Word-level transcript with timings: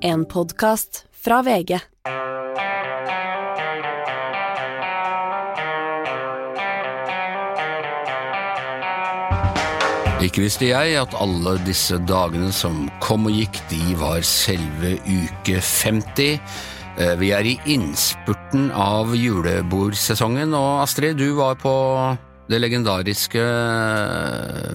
En 0.00 0.24
podkast 0.24 1.04
fra 1.24 1.42
VG. 1.42 1.78
Ikke 10.22 10.42
visste 10.42 10.68
jeg 10.68 10.96
at 10.98 11.14
alle 11.18 11.56
disse 11.66 11.98
dagene 12.06 12.50
som 12.54 12.86
kom 13.02 13.26
og 13.30 13.34
gikk, 13.38 13.58
de 13.70 13.98
var 13.98 14.22
selve 14.26 14.96
uke 15.02 15.58
50. 15.62 16.38
Eh, 16.98 17.14
Vi 17.18 17.30
er 17.30 17.46
i 17.46 17.58
innspurten 17.66 18.70
av 18.70 19.14
julebordsesongen, 19.14 20.54
og 20.54 20.82
Astrid, 20.82 21.18
du 21.18 21.34
var 21.38 21.54
på 21.58 21.74
det 22.48 22.60
legendariske, 22.62 23.42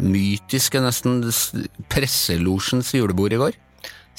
mytiske 0.04 0.82
nesten, 0.84 1.22
presselosjens 1.90 2.94
julebord 2.94 3.34
i 3.34 3.42
går? 3.42 3.64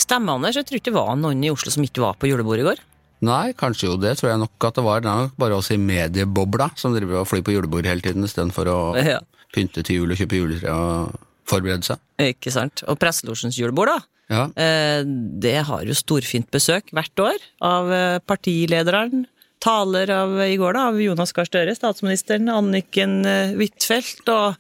Stemmer, 0.01 0.35
Anders. 0.39 0.57
Jeg 0.59 0.67
tror 0.69 0.81
ikke 0.81 0.91
det 0.91 0.97
var 0.99 1.15
noen 1.21 1.45
i 1.47 1.51
Oslo 1.53 1.71
som 1.73 1.85
ikke 1.87 2.03
var 2.03 2.17
på 2.19 2.29
julebord 2.31 2.61
i 2.63 2.67
går. 2.67 2.81
Nei, 3.25 3.53
kanskje 3.57 3.87
jo 3.89 3.95
det, 3.97 4.17
tror 4.19 4.33
jeg 4.33 4.41
nok 4.43 4.65
at 4.69 4.77
det 4.81 4.85
var. 4.85 5.01
Det 5.05 5.09
er 5.13 5.21
nok 5.29 5.37
bare 5.41 5.57
oss 5.57 5.71
i 5.73 5.79
mediebobla 5.81 6.71
som 6.77 6.93
driver 6.97 7.23
og 7.23 7.29
flyr 7.31 7.45
på 7.47 7.55
julebord 7.55 7.87
hele 7.89 8.03
tiden, 8.05 8.27
istedenfor 8.27 8.69
å 8.73 8.79
Ja. 9.15 9.21
pynte 9.55 9.85
til 9.87 10.03
jul 10.03 10.13
og 10.13 10.19
kjøpe 10.21 10.41
juletre 10.41 10.75
og 10.75 11.15
forberede 11.49 11.87
seg. 11.87 12.03
Ikke 12.21 12.53
sant? 12.53 12.83
Og 12.91 12.99
Presselosjens 13.01 13.57
julebord, 13.61 13.93
da. 13.93 14.01
Ja. 14.33 14.43
Eh, 14.57 15.05
Det 15.45 15.55
har 15.69 15.85
jo 15.87 15.95
storfint 15.97 16.51
besøk 16.53 16.91
hvert 16.97 17.21
år 17.23 17.39
av 17.65 17.93
eh, 17.93 18.19
partilederen. 18.27 19.27
Taler 19.65 20.11
av, 20.13 20.35
i 20.45 20.59
går 20.61 20.75
da, 20.77 20.89
av 20.91 20.99
Jonas 21.01 21.33
Gahr 21.33 21.47
Støre, 21.49 21.73
statsministeren, 21.77 22.51
Anniken 22.53 23.23
eh, 23.25 23.55
Huitfeldt 23.57 24.29
og 24.35 24.59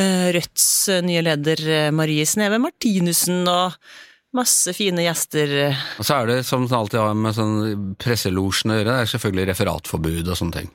Rødts 0.00 0.68
nye 1.04 1.20
leder 1.26 1.90
Marie 1.92 2.22
Sneve 2.24 2.60
Martinussen 2.62 3.42
og 3.50 3.74
masse 4.36 4.72
fine 4.76 5.02
gjester. 5.06 5.54
eh. 5.70 5.80
Og 5.98 6.06
så 6.06 6.20
er 6.22 6.26
det 6.30 6.38
som 6.46 6.66
det 6.68 6.76
alltid 6.76 7.00
har 7.02 7.14
med 7.18 7.34
sånn 7.36 7.94
presselosjen 8.00 8.70
å 8.74 8.78
gjøre, 8.80 8.90
det 8.92 8.98
er 9.06 9.10
selvfølgelig 9.14 9.48
referatforbud 9.52 10.28
og 10.30 10.38
sånne 10.38 10.58
ting. 10.60 10.70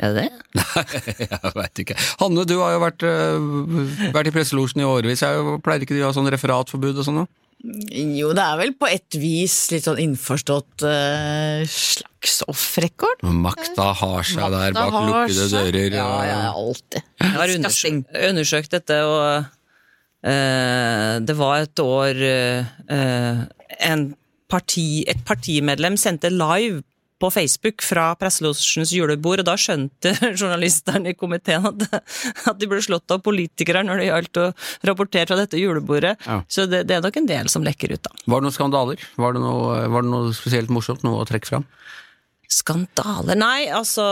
Er 0.00 0.14
det 0.16 0.22
det? 0.22 0.30
Nei, 0.60 1.26
jeg 1.28 1.52
veit 1.58 1.80
ikke. 1.84 1.96
Hanne, 2.22 2.46
du 2.48 2.54
har 2.62 2.72
jo 2.72 2.80
vært, 2.86 3.04
øh, 3.04 4.08
vært 4.16 4.30
i 4.30 4.32
presselosjen 4.32 4.80
i 4.80 4.88
årevis. 4.88 5.20
Jeg 5.26 5.60
pleier 5.64 5.84
ikke 5.84 5.96
de 5.98 6.04
å 6.04 6.08
ha 6.08 6.16
sånn 6.16 6.30
referatforbud 6.32 7.02
og 7.02 7.04
sånn? 7.08 7.20
noe? 7.22 7.32
Jo, 7.60 8.30
det 8.32 8.40
er 8.40 8.56
vel 8.56 8.70
på 8.80 8.88
et 8.88 9.16
vis 9.20 9.54
litt 9.68 9.84
sånn 9.84 9.98
innforstått 10.00 10.80
eh, 10.88 11.66
slags 11.68 12.38
off-rekord. 12.48 13.20
Makta 13.36 13.90
har 14.00 14.24
seg 14.24 14.46
der 14.54 14.72
bak 14.72 14.96
lukkede 14.96 15.50
dører. 15.52 15.92
Ja, 15.98 16.06
og- 16.08 16.24
ja, 16.30 16.38
alltid. 16.56 17.04
Jeg 17.20 17.36
har 17.36 17.52
undersøkt, 17.58 18.16
undersøkt 18.30 18.72
dette, 18.78 18.96
og 19.04 19.18
eh, 19.26 19.50
det 20.20 21.36
var 21.38 21.64
et 21.64 21.80
år 21.80 22.22
eh, 22.26 23.44
en 23.88 24.06
parti, 24.50 25.04
et 25.08 25.20
partimedlem 25.24 25.96
sendte 26.00 26.28
live 26.32 26.82
på 27.20 27.28
Facebook 27.28 27.82
fra 27.84 28.14
Presselosjens 28.16 28.92
julebord, 28.96 29.42
og 29.42 29.48
da 29.48 29.56
skjønte 29.60 30.14
journalistene 30.40 31.12
i 31.12 31.18
komiteen 31.18 31.68
at, 31.68 31.84
at 32.48 32.60
de 32.60 32.68
ble 32.70 32.80
slått 32.84 33.12
av 33.12 33.20
politikere 33.24 33.82
når 33.84 34.00
det 34.00 34.06
gjaldt 34.08 34.40
å 34.40 34.46
rapportere 34.88 35.28
fra 35.28 35.38
dette 35.42 35.60
julebordet. 35.60 36.14
Ja. 36.24 36.40
Så 36.48 36.64
det, 36.70 36.86
det 36.88 36.96
er 36.96 37.04
nok 37.04 37.20
en 37.20 37.28
del 37.28 37.52
som 37.52 37.66
lekker 37.66 37.92
ut, 37.92 38.02
da. 38.06 38.14
Var 38.24 38.40
det 38.40 38.48
noen 38.48 38.56
skandaler? 38.56 39.04
Var 39.20 39.36
det 39.36 39.44
noe, 39.44 39.82
var 39.92 40.06
det 40.06 40.14
noe 40.14 40.32
spesielt 40.36 40.72
morsomt? 40.72 41.04
Noe 41.06 41.20
å 41.20 41.28
trekke 41.28 41.52
fram? 41.52 41.68
Skandaler? 42.50 43.38
Nei, 43.38 43.68
altså 43.70 44.04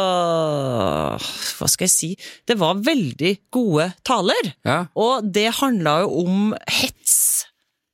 Hva 1.18 1.68
skal 1.70 1.88
jeg 1.88 1.94
si? 1.94 2.10
Det 2.46 2.54
var 2.60 2.78
veldig 2.86 3.34
gode 3.54 3.90
taler. 4.06 4.52
Ja. 4.66 4.84
Og 4.98 5.26
det 5.26 5.48
handla 5.58 6.00
jo 6.04 6.22
om 6.22 6.54
hets, 6.78 7.16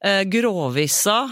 eh, 0.04 0.22
gråvisa, 0.28 1.22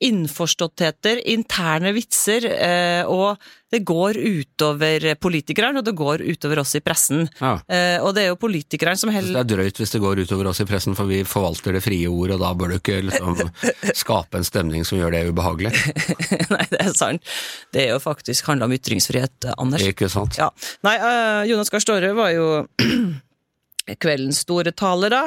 innforståttheter, 0.00 1.22
interne 1.28 1.92
vitser, 1.96 2.44
eh, 2.52 3.06
og 3.08 3.40
det 3.72 3.80
går 3.88 4.18
utover 4.20 5.06
politikeren, 5.20 5.78
og 5.80 5.86
det 5.86 5.94
går 5.96 6.20
utover 6.26 6.60
oss 6.60 6.74
i 6.76 6.82
pressen. 6.84 7.24
Ja. 7.40 7.54
Eh, 7.64 7.96
og 8.04 8.12
det 8.14 8.26
er 8.26 8.28
jo 8.30 8.38
politikeren 8.40 9.00
som 9.00 9.10
heller 9.12 9.38
det 9.38 9.42
er 9.46 9.50
drøyt 9.56 9.80
hvis 9.80 9.94
det 9.94 10.02
går 10.04 10.20
utover 10.26 10.50
oss 10.52 10.60
i 10.60 10.68
pressen, 10.68 10.96
for 10.98 11.08
vi 11.08 11.22
forvalter 11.28 11.78
det 11.78 11.82
frie 11.84 12.10
ord, 12.12 12.34
og 12.36 12.44
da 12.44 12.52
bør 12.58 12.74
du 12.74 12.78
ikke 12.78 13.00
liksom 13.08 13.40
skape 14.04 14.40
en 14.40 14.46
stemning 14.46 14.84
som 14.84 15.00
gjør 15.00 15.16
det 15.16 15.24
ubehagelig. 15.32 15.72
Nei, 16.54 16.68
det 16.74 16.82
er 16.84 16.92
sant. 16.96 17.36
Det 17.72 17.86
er 17.86 17.94
jo 17.96 18.00
faktisk 18.04 18.52
handla 18.52 18.68
om 18.68 18.76
ytringsfrihet, 18.76 19.50
Anders. 19.56 19.86
Ikke 19.88 20.12
sant? 20.12 20.36
Ja. 20.40 20.52
Nei, 20.86 20.96
eh, 21.00 21.42
Jonas 21.52 21.72
Gahr 21.72 21.84
Støre 21.84 22.12
var 22.16 22.36
jo 22.36 22.50
kveldens 24.04 24.44
store 24.44 24.76
taler, 24.76 25.16
da. 25.16 25.26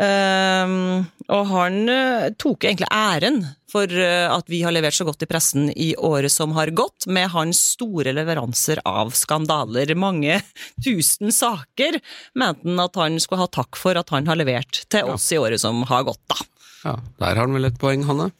Um, 0.00 1.02
og 1.28 1.48
han 1.50 1.82
uh, 1.90 2.28
tok 2.40 2.64
egentlig 2.64 2.88
æren 2.94 3.42
for 3.70 3.90
eh, 3.90 4.26
at 4.30 4.50
vi 4.50 4.62
har 4.64 4.74
levert 4.74 4.96
så 4.96 5.06
godt 5.08 5.24
i 5.24 5.28
pressen 5.30 5.70
i 5.72 5.92
året 5.96 6.32
som 6.32 6.54
har 6.56 6.72
gått, 6.76 7.06
med 7.06 7.30
hans 7.34 7.60
store 7.76 8.14
leveranser 8.16 8.82
av 8.88 9.14
skandaler. 9.16 9.94
Mange 9.98 10.40
tusen 10.84 11.32
saker 11.34 12.00
mente 12.38 12.66
han 12.66 12.82
at 12.82 12.98
han 13.00 13.20
skulle 13.22 13.46
ha 13.46 13.52
takk 13.60 13.78
for 13.80 13.98
at 14.00 14.12
han 14.14 14.28
har 14.30 14.40
levert 14.40 14.84
til 14.90 15.14
oss 15.14 15.30
i 15.32 15.40
året 15.40 15.62
som 15.62 15.84
har 15.90 16.06
gått, 16.08 16.22
da. 16.30 16.40
Ja, 16.84 16.98
Der 17.20 17.34
har 17.36 17.44
han 17.44 17.56
vel 17.56 17.68
et 17.68 17.80
poeng, 17.80 18.06
Hanne? 18.08 18.30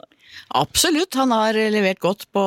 Absolutt, 0.56 1.14
han 1.18 1.32
har 1.34 1.54
levert 1.54 2.00
godt 2.00 2.26
på 2.32 2.44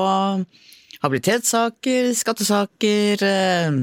habilitetssaker, 1.04 2.14
skattesaker 2.16 3.24
eh, 3.28 3.76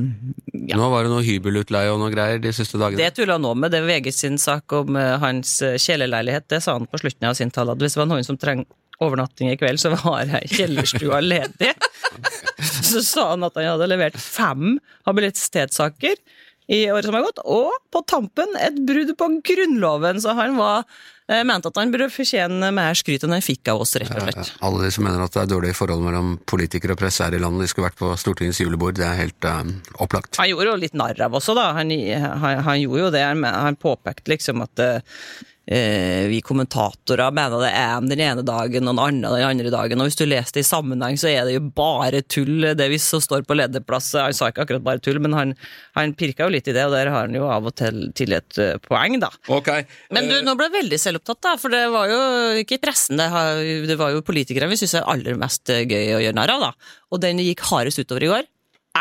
ja. 0.71 0.77
Nå 0.79 0.89
var 0.93 1.05
det 1.05 1.13
noe 1.13 1.25
hybelutleie 1.25 1.93
og 1.93 2.01
noe 2.01 2.13
greier 2.13 2.41
de 2.41 2.53
siste 2.55 2.81
dagene. 2.81 3.01
Det 3.01 3.13
tulla 3.19 3.37
han 3.37 3.45
nå 3.45 3.53
med. 3.59 3.73
Det 3.73 3.81
er 3.83 3.89
VG 3.89 4.13
sin 4.15 4.39
sak 4.41 4.73
om 4.77 4.97
eh, 4.97 5.17
hans 5.21 5.59
kjeleleilighet, 5.61 5.85
kjelerleilighet. 5.85 6.49
Det 6.53 6.63
sa 6.65 6.79
han 6.79 6.89
på 6.91 7.01
slutten 7.03 7.29
av 7.29 7.37
sin 7.39 7.53
tale, 7.55 7.77
hvis 7.81 7.97
det 7.97 8.03
var 8.03 8.11
noen 8.11 8.27
som 8.27 8.39
trenger 8.41 8.69
overnatting 9.01 9.51
i 9.53 9.57
kveld, 9.61 9.81
så 9.81 9.95
var 9.95 10.29
ei 10.41 10.47
kjellerstua 10.51 11.23
ledig. 11.25 11.73
Så 12.91 13.01
sa 13.07 13.31
han 13.31 13.47
at 13.47 13.55
han 13.57 13.71
hadde 13.71 13.87
levert 13.89 14.17
fem 14.21 14.75
habilitetssaker 15.09 16.19
i 16.71 16.85
året 16.91 17.07
som 17.07 17.17
har 17.17 17.25
gått, 17.27 17.41
og 17.51 17.71
på 17.91 18.03
tampen 18.07 18.53
et 18.61 18.77
brudd 18.87 19.11
på 19.19 19.27
Grunnloven, 19.47 20.21
så 20.23 20.37
han 20.39 20.55
var 20.59 20.85
eh, 21.27 21.41
mente 21.47 21.71
at 21.71 21.81
han 21.81 21.91
burde 21.91 22.07
fortjene 22.15 22.69
mer 22.75 22.95
skryt 22.99 23.25
enn 23.27 23.35
han 23.35 23.43
fikk 23.43 23.73
av 23.73 23.83
oss, 23.83 23.97
rett 23.99 24.13
og 24.15 24.23
slett. 24.29 24.53
Alle 24.63 24.85
de 24.85 24.93
som 24.95 25.07
mener 25.07 25.25
at 25.25 25.35
det 25.35 25.43
er 25.43 25.51
dårlig 25.51 25.73
forhold 25.79 26.05
mellom 26.05 26.37
politikere 26.51 26.95
og 26.95 27.03
presse 27.03 27.27
her 27.27 27.35
i 27.35 27.43
landet, 27.43 27.65
de 27.67 27.73
skulle 27.73 27.89
vært 27.89 27.99
på 27.99 28.13
Stortingets 28.23 28.63
julebord, 28.63 29.01
det 29.01 29.09
er 29.09 29.19
helt 29.19 29.51
eh, 29.51 29.75
opplagt. 29.99 30.39
Han 30.39 30.53
gjorde 30.53 30.71
jo 30.71 30.79
litt 30.85 30.99
narr 30.99 31.27
av 31.27 31.35
også, 31.41 31.57
da. 31.59 31.73
Han, 31.81 31.91
han, 31.91 32.63
han 32.69 32.83
gjorde 32.85 33.07
jo 33.07 33.13
det. 33.19 33.25
Han, 33.27 33.47
han 33.67 33.81
påpekte 33.81 34.35
liksom 34.37 34.63
at 34.63 34.85
eh, 34.85 35.19
vi 35.71 36.41
kommentatorer 36.43 37.31
mener 37.31 37.63
det 37.63 37.69
er 37.79 38.01
den 38.03 38.23
ene 38.25 38.43
dagen 38.43 38.89
og 38.91 38.97
den 38.97 39.03
andre 39.05 39.29
den 39.37 39.47
andre 39.47 39.71
dagen. 39.71 40.01
Og 40.03 40.09
hvis 40.09 40.19
du 40.19 40.25
leser 40.27 40.57
det 40.57 40.65
i 40.65 40.67
sammenheng, 40.67 41.19
så 41.21 41.29
er 41.31 41.47
det 41.47 41.55
jo 41.55 41.63
bare 41.77 42.25
tull, 42.27 42.73
det 42.75 42.89
hvis 42.91 43.07
som 43.13 43.23
står 43.23 43.45
på 43.47 43.55
lederplass. 43.55 44.11
Han 44.19 44.35
sa 44.35 44.51
ikke 44.51 44.65
akkurat 44.65 44.85
bare 44.87 45.03
tull, 45.05 45.21
men 45.23 45.37
han, 45.37 45.55
han 45.99 46.17
pirka 46.19 46.49
jo 46.49 46.55
litt 46.57 46.69
i 46.71 46.75
det, 46.75 46.89
og 46.89 46.97
der 46.97 47.13
har 47.13 47.29
han 47.29 47.37
jo 47.39 47.47
av 47.51 47.71
og 47.71 47.77
til, 47.79 48.09
til 48.19 48.35
et 48.37 48.59
eh, 48.59 48.77
poeng, 48.83 49.19
da. 49.23 49.31
Okay. 49.61 49.87
Men 50.15 50.31
du, 50.31 50.37
nå 50.45 50.57
ble 50.59 50.69
jeg 50.69 50.77
veldig 50.81 51.01
selvopptatt, 51.05 51.43
da, 51.47 51.57
for 51.61 51.75
det 51.75 51.85
var 51.95 52.11
jo 52.11 52.21
ikke 52.65 52.79
i 52.79 52.83
pressen, 52.83 53.21
det, 53.21 53.31
det 53.91 53.99
var 54.01 54.15
jo 54.15 54.25
politikerne 54.27 54.71
vi 54.71 54.81
syns 54.81 54.99
er 54.99 55.11
aller 55.11 55.39
mest 55.41 55.71
eh, 55.73 55.87
gøy 55.87 56.17
å 56.17 56.23
gjøre 56.25 56.39
narr 56.41 56.55
av, 56.57 56.71
da. 56.71 56.97
Og 57.11 57.23
den 57.23 57.43
gikk 57.43 57.65
hardest 57.71 58.03
utover 58.03 58.27
i 58.27 58.33
går, 58.35 58.49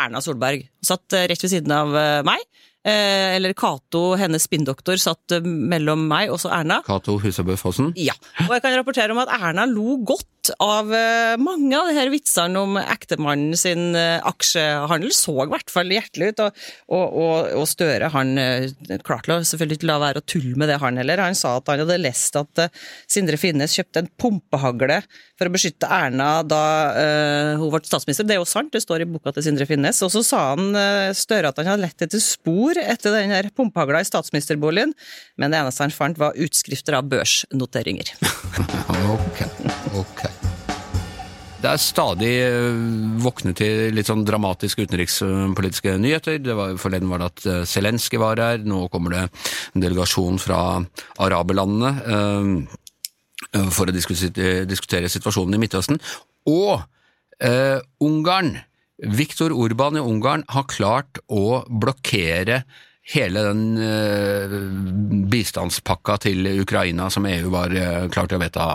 Erna 0.00 0.22
Solberg, 0.22 0.68
satt 0.86 1.18
eh, 1.18 1.26
rett 1.30 1.46
ved 1.46 1.52
siden 1.52 1.74
av 1.74 1.94
eh, 1.98 2.20
meg. 2.26 2.46
Eh, 2.80 3.36
eller 3.36 3.52
Cato, 3.52 4.14
hennes 4.16 4.46
spinndoktor, 4.48 4.96
satt 5.00 5.34
eh, 5.36 5.44
mellom 5.44 6.06
meg 6.08 6.32
og 6.32 6.40
så 6.40 6.48
Erna. 6.62 6.80
Cato 6.86 7.18
Husabø 7.20 7.58
Fossen. 7.60 7.92
Ja, 8.00 8.14
og 8.46 8.54
jeg 8.56 8.64
kan 8.64 8.76
rapportere 8.78 9.12
om 9.12 9.20
at 9.20 9.32
Erna 9.36 9.66
lo 9.68 9.98
godt 10.00 10.39
av 10.58 10.92
eh, 10.94 11.36
mange 11.40 11.76
av 11.76 11.90
de 11.90 11.96
her 11.98 12.10
vitsene 12.12 12.60
om 12.60 12.78
ektemannen 12.80 13.56
sin 13.58 13.94
eh, 13.98 14.18
aksjehandel. 14.26 15.12
Så 15.14 15.34
i 15.44 15.48
hvert 15.52 15.72
fall 15.72 15.92
hjertelig 15.92 16.32
ut. 16.32 16.44
Og, 16.46 16.62
og, 16.96 17.18
og, 17.24 17.50
og 17.60 17.68
Støre 17.70 18.10
han 18.14 18.32
eh, 18.40 18.70
klarte 19.06 19.40
selvfølgelig 19.44 19.80
ikke 19.80 19.90
la 19.90 19.98
være 20.02 20.22
å 20.22 20.28
tulle 20.34 20.56
med 20.60 20.72
det, 20.72 20.80
han 20.82 21.00
heller. 21.00 21.24
Han 21.24 21.38
sa 21.38 21.56
at 21.58 21.68
han 21.70 21.84
hadde 21.84 22.00
lest 22.00 22.38
at 22.40 22.64
Sindre 23.10 23.38
Finnes 23.40 23.76
kjøpte 23.76 24.04
en 24.04 24.12
pumpehagle 24.20 25.02
for 25.40 25.48
å 25.48 25.54
beskytte 25.54 25.88
Erna 25.88 26.42
da 26.44 26.64
uh, 26.92 27.52
hun 27.60 27.70
ble 27.72 27.80
statsminister. 27.88 28.26
Det 28.28 28.36
er 28.36 28.42
jo 28.42 28.48
sant, 28.48 28.72
det 28.74 28.82
står 28.84 29.04
i 29.04 29.08
boka 29.08 29.32
til 29.32 29.46
Sindre 29.46 29.64
Finnes. 29.68 30.02
Og 30.04 30.12
så 30.12 30.22
sa 30.26 30.42
han 30.50 30.76
uh, 30.76 31.14
Støre 31.16 31.48
at 31.48 31.60
han 31.62 31.70
hadde 31.70 31.86
lett 31.86 32.04
etter 32.04 32.20
spor 32.20 32.76
etter 32.80 33.16
den 33.16 33.32
her 33.32 33.48
pumpehagla 33.56 34.02
i 34.04 34.08
statsministerboligen, 34.08 34.92
men 35.40 35.52
det 35.52 35.62
eneste 35.62 35.86
han 35.86 35.96
fant 35.96 36.20
var 36.20 36.36
utskrifter 36.36 36.98
av 37.00 37.08
børsnoteringer. 37.08 38.12
Ok, 39.10 39.40
ok. 39.96 40.39
Det 41.60 41.68
er 41.68 41.80
stadig 41.80 42.34
våkne 42.40 43.20
våknet 43.20 43.58
til 43.60 43.90
litt 43.92 44.08
sånn 44.08 44.22
dramatiske 44.24 44.86
utenrikspolitiske 44.88 45.92
nyheter. 46.00 46.38
Var, 46.56 46.78
forleden 46.80 47.10
var 47.12 47.20
det 47.20 47.26
at 47.28 47.42
eh, 47.52 47.66
Zelenskyj 47.68 48.20
var 48.22 48.40
her, 48.40 48.62
nå 48.64 48.86
kommer 48.88 49.12
det 49.12 49.24
en 49.26 49.84
delegasjon 49.84 50.40
fra 50.40 50.60
araberlandene 51.20 51.90
eh, 52.16 53.68
for 53.76 53.92
å 53.92 53.94
diskutere 53.94 55.12
situasjonen 55.12 55.58
i 55.58 55.60
Midtøsten. 55.60 56.00
Og 56.48 56.80
eh, 57.44 57.76
Ungarn, 58.08 58.54
Viktor 59.20 59.52
Urban 59.52 60.00
i 60.00 60.04
Ungarn 60.04 60.46
har 60.48 60.68
klart 60.72 61.20
å 61.28 61.60
blokkere 61.68 62.62
hele 63.10 63.42
den 63.42 63.62
eh, 63.82 64.52
bistandspakka 65.30 66.16
til 66.26 66.46
Ukraina 66.62 67.08
som 67.10 67.26
EU 67.26 67.50
var 67.52 67.74
eh, 67.74 68.06
klar 68.12 68.28
til 68.30 68.38
å 68.38 68.42
vedta, 68.42 68.66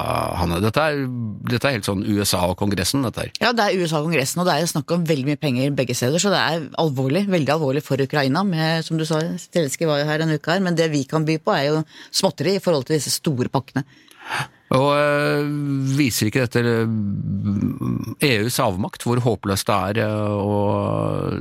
Hanne. 0.41 0.59
Dette 0.63 0.83
er, 0.83 1.05
dette 1.51 1.69
er 1.69 1.77
helt 1.77 1.87
sånn 1.87 2.03
USA 2.03 2.41
og 2.49 2.57
Kongressen, 2.59 3.05
dette 3.07 3.25
her. 3.25 3.31
Ja, 3.43 3.53
det 3.55 3.67
er 3.67 3.79
USA 3.79 4.01
og 4.01 4.09
Kongressen, 4.09 4.43
og 4.43 4.49
det 4.49 4.57
er 4.57 4.71
snakk 4.71 4.95
om 4.95 5.05
veldig 5.07 5.29
mye 5.31 5.41
penger 5.41 5.77
begge 5.77 5.95
steder, 5.97 6.21
så 6.21 6.33
det 6.33 6.41
er 6.41 6.67
alvorlig, 6.81 7.25
veldig 7.31 7.55
alvorlig 7.55 7.85
for 7.85 8.01
Ukraina. 8.01 8.43
Med, 8.45 8.83
som 8.87 8.99
du 8.99 9.05
sa, 9.07 9.21
Zelenskyj 9.45 9.87
var 9.89 10.03
jo 10.03 10.09
her 10.11 10.25
en 10.25 10.35
uke 10.35 10.51
her, 10.51 10.63
men 10.65 10.77
det 10.77 10.91
vi 10.93 11.05
kan 11.09 11.27
by 11.27 11.39
på 11.39 11.55
er 11.55 11.69
jo 11.69 11.85
småtteri 12.11 12.57
i 12.57 12.63
forhold 12.63 12.89
til 12.89 12.99
disse 12.99 13.15
store 13.15 13.51
pakkene. 13.53 13.85
Og 14.73 14.87
øh, 14.97 15.49
viser 15.97 16.31
ikke 16.31 16.47
dette 16.47 16.61
EUs 18.25 18.59
avmakt, 18.63 19.05
hvor 19.05 19.21
håpløst 19.21 19.69
det 19.69 19.75
er 20.01 20.07
øh, 20.07 20.39
å 20.41 20.61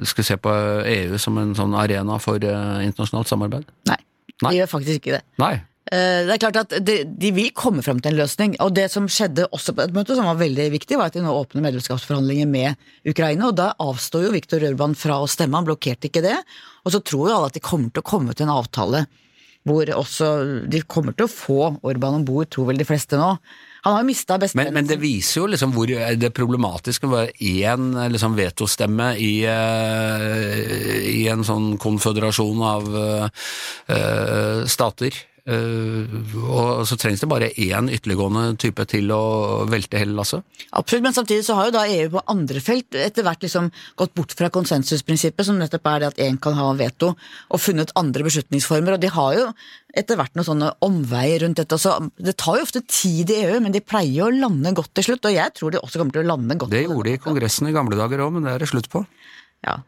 skulle 0.05 0.29
se 0.29 0.37
på 0.37 0.53
EU 0.93 1.21
som 1.23 1.41
en 1.41 1.55
sånn 1.57 1.77
arena 1.79 2.19
for 2.21 2.37
internasjonalt 2.37 3.31
samarbeid? 3.33 3.71
Nei, 3.89 4.01
Nei. 4.43 4.51
de 4.51 4.59
gjør 4.61 4.75
faktisk 4.77 5.01
ikke 5.01 5.17
det. 5.17 5.23
Nei. 5.41 5.55
Eh, 5.93 6.25
Det 6.25 6.37
er 6.37 6.41
klart 6.41 6.61
at 6.63 6.77
de, 6.85 7.01
de 7.05 7.33
vil 7.37 7.51
komme 7.57 7.83
frem 7.85 7.99
til 8.01 8.15
en 8.15 8.21
løsning, 8.23 8.55
og 8.65 8.73
det 8.77 8.87
som 8.93 9.09
skjedde 9.09 9.49
også 9.53 9.75
på 9.77 9.85
et 9.85 9.97
møte 9.97 10.17
som 10.17 10.29
var 10.29 10.39
veldig 10.41 10.71
viktig, 10.73 10.97
var 11.01 11.13
at 11.13 11.19
de 11.19 11.25
nå 11.25 11.33
åpner 11.33 11.65
medlemskapsforhandlinger 11.67 12.49
med 12.49 12.77
Ukraina, 13.09 13.51
og 13.51 13.59
da 13.61 13.73
avstår 13.83 14.29
jo 14.29 14.37
Viktor 14.37 14.65
Rørban 14.65 14.97
fra 14.97 15.21
å 15.21 15.29
stemme, 15.29 15.59
han 15.61 15.69
blokkerte 15.69 16.09
ikke 16.09 16.25
det. 16.25 16.39
Og 16.85 16.95
så 16.95 17.01
tror 17.05 17.29
jo 17.29 17.37
alle 17.37 17.53
at 17.53 17.59
de 17.59 17.65
kommer 17.65 17.93
til 17.93 18.05
å 18.05 18.11
komme 18.15 18.37
til 18.37 18.49
en 18.49 18.57
avtale 18.57 19.07
hvor 19.65 19.91
også 19.97 20.31
de 20.69 20.83
kommer 20.85 21.17
til 21.17 21.27
å 21.27 21.33
få 21.33 21.61
Orban 21.87 22.21
om 22.21 22.27
bord, 22.27 22.51
tror 22.53 22.69
vel 22.69 22.81
de 22.81 22.87
fleste 22.89 23.17
nå. 23.17 23.31
Han 23.85 23.93
har 23.93 24.01
jo 24.01 24.09
mista 24.09 24.37
Men, 24.37 24.45
bestevennen 24.47 24.77
men 24.79 24.89
det 24.89 24.97
viser 25.01 25.43
jo 25.43 25.49
liksom 25.53 25.75
hvor 25.77 25.91
det 25.93 26.31
problematiske 26.37 27.09
var 27.09 27.29
én 27.37 27.91
liksom 28.13 28.37
vetostemme 28.39 29.11
i, 29.21 29.33
eh, 29.49 31.05
i 31.11 31.27
en 31.33 31.45
sånn 31.45 31.75
konføderasjon 31.81 32.65
av 32.65 32.89
uh, 32.97 34.65
stater. 34.69 35.21
Eh, 35.45 36.13
og 36.49 36.87
så 36.89 36.97
trengs 36.97 37.21
det 37.21 37.29
bare 37.29 37.51
én 37.61 37.91
ytterliggående 37.93 38.55
type 38.61 38.87
til 38.89 39.11
å 39.13 39.67
velte 39.69 40.01
hele 40.01 40.17
lasset. 40.17 40.41
Absolutt, 40.73 41.05
men 41.05 41.17
samtidig 41.17 41.45
så 41.45 41.59
har 41.59 41.69
jo 41.69 41.75
da 41.77 41.85
EU 41.85 42.09
på 42.15 42.23
andre 42.33 42.63
felt 42.65 42.97
etter 42.97 43.27
hvert 43.27 43.45
liksom 43.45 43.69
gått 44.01 44.15
bort 44.17 44.33
fra 44.39 44.49
konsensusprinsippet, 44.55 45.45
som 45.45 45.61
nettopp 45.61 45.91
er 45.93 46.01
det 46.01 46.11
at 46.15 46.23
én 46.25 46.41
kan 46.41 46.57
ha 46.57 46.71
veto, 46.79 47.13
og 47.53 47.61
funnet 47.61 47.93
andre 48.01 48.25
beslutningsformer. 48.25 48.97
Og 48.97 49.05
de 49.05 49.13
har 49.13 49.37
jo 49.37 49.47
etter 49.95 50.19
hvert 50.19 50.33
noen 50.35 50.49
sånne 50.49 50.73
omveier 50.85 51.45
rundt 51.45 51.61
dette. 51.61 51.79
Så 51.79 51.93
det 52.17 52.39
tar 52.41 52.59
jo 52.59 52.67
ofte 52.67 52.81
tid 52.89 53.31
i 53.31 53.43
EU, 53.45 53.61
men 53.61 53.75
de 53.75 53.85
pleier 53.85 54.25
å 54.25 54.33
lande 54.33 54.73
godt 54.77 54.95
til 54.97 55.11
slutt. 55.11 55.29
Og 55.29 55.37
jeg 55.37 55.59
tror 55.59 55.75
de 55.75 55.85
også 55.85 56.01
kommer 56.01 56.17
til 56.17 56.25
å 56.25 56.31
lande 56.33 56.57
godt. 56.57 56.73
Det 56.73 56.87
gjorde 56.87 57.11
de 57.11 57.19
i 57.19 57.25
Kongressen 57.29 57.69
i 57.69 57.77
gamle 57.77 58.01
dager 58.01 58.25
òg, 58.25 58.33
men 58.39 58.49
det 58.49 58.57
er 58.57 58.65
det 58.65 58.73
slutt 58.73 58.89
på. 58.93 59.05
Ja. 59.65 59.83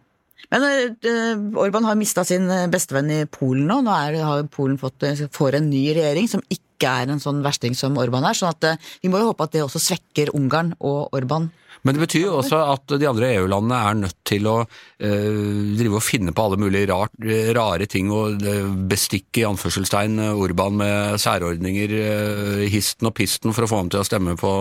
Men 0.52 0.62
uh, 0.62 1.60
Orban 1.62 1.86
har 1.88 1.98
mista 1.98 2.24
sin 2.26 2.46
eh, 2.52 2.68
bestevenn 2.70 3.10
i 3.10 3.24
Polen 3.30 3.66
nå. 3.70 3.80
Nå 3.86 3.94
er, 3.96 4.18
har 4.22 4.46
Polen 4.52 4.78
fått, 4.78 5.04
får 5.34 5.58
en 5.58 5.70
ny 5.72 5.88
regjering 5.96 6.28
som 6.30 6.44
ikke 6.52 6.92
er 7.02 7.10
en 7.10 7.22
sånn 7.22 7.42
versting 7.44 7.74
som 7.78 7.96
Orban 7.98 8.26
er. 8.28 8.36
sånn 8.36 8.52
eh, 8.68 8.78
vi 9.02 9.10
må 9.12 9.22
jo 9.22 9.32
håpe 9.32 9.48
at 9.48 9.56
det 9.56 9.64
også 9.64 9.82
svekker 9.82 10.34
Ungarn 10.36 10.74
og 10.78 11.16
Orban. 11.16 11.50
Men 11.86 11.94
det 11.94 12.02
betyr 12.02 12.24
jo 12.24 12.38
også 12.40 12.58
at 12.74 12.96
de 12.98 13.06
andre 13.06 13.28
EU-landene 13.36 13.78
er 13.78 13.98
nødt 14.00 14.16
til 14.26 14.48
å 14.50 14.56
eh, 14.64 15.76
drive 15.78 16.00
og 16.00 16.02
finne 16.04 16.34
på 16.34 16.46
alle 16.46 16.58
mulige 16.58 16.88
rart, 16.90 17.14
rare 17.54 17.86
ting 17.90 18.10
og 18.14 18.42
eh, 18.42 18.66
bestikke 18.90 19.44
i 19.44 19.46
anførselstegn 19.46 20.18
Orban 20.32 20.80
med 20.80 21.20
særordninger, 21.22 21.94
eh, 22.00 22.64
histen 22.72 23.06
og 23.06 23.14
pisten, 23.18 23.54
for 23.54 23.66
å 23.66 23.70
få 23.70 23.82
ham 23.84 23.92
til 23.92 24.02
å 24.02 24.08
stemme 24.08 24.34
på 24.40 24.52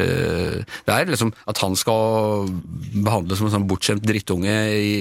eh, 0.00 0.62
Det 0.64 0.94
er 0.94 1.12
liksom 1.12 1.34
at 1.50 1.60
han 1.60 1.76
skal 1.76 2.48
behandles 2.94 3.42
som 3.42 3.50
en 3.50 3.58
sånn 3.58 3.68
bortskjemt 3.68 4.06
drittunge 4.08 4.56
i, 4.72 4.94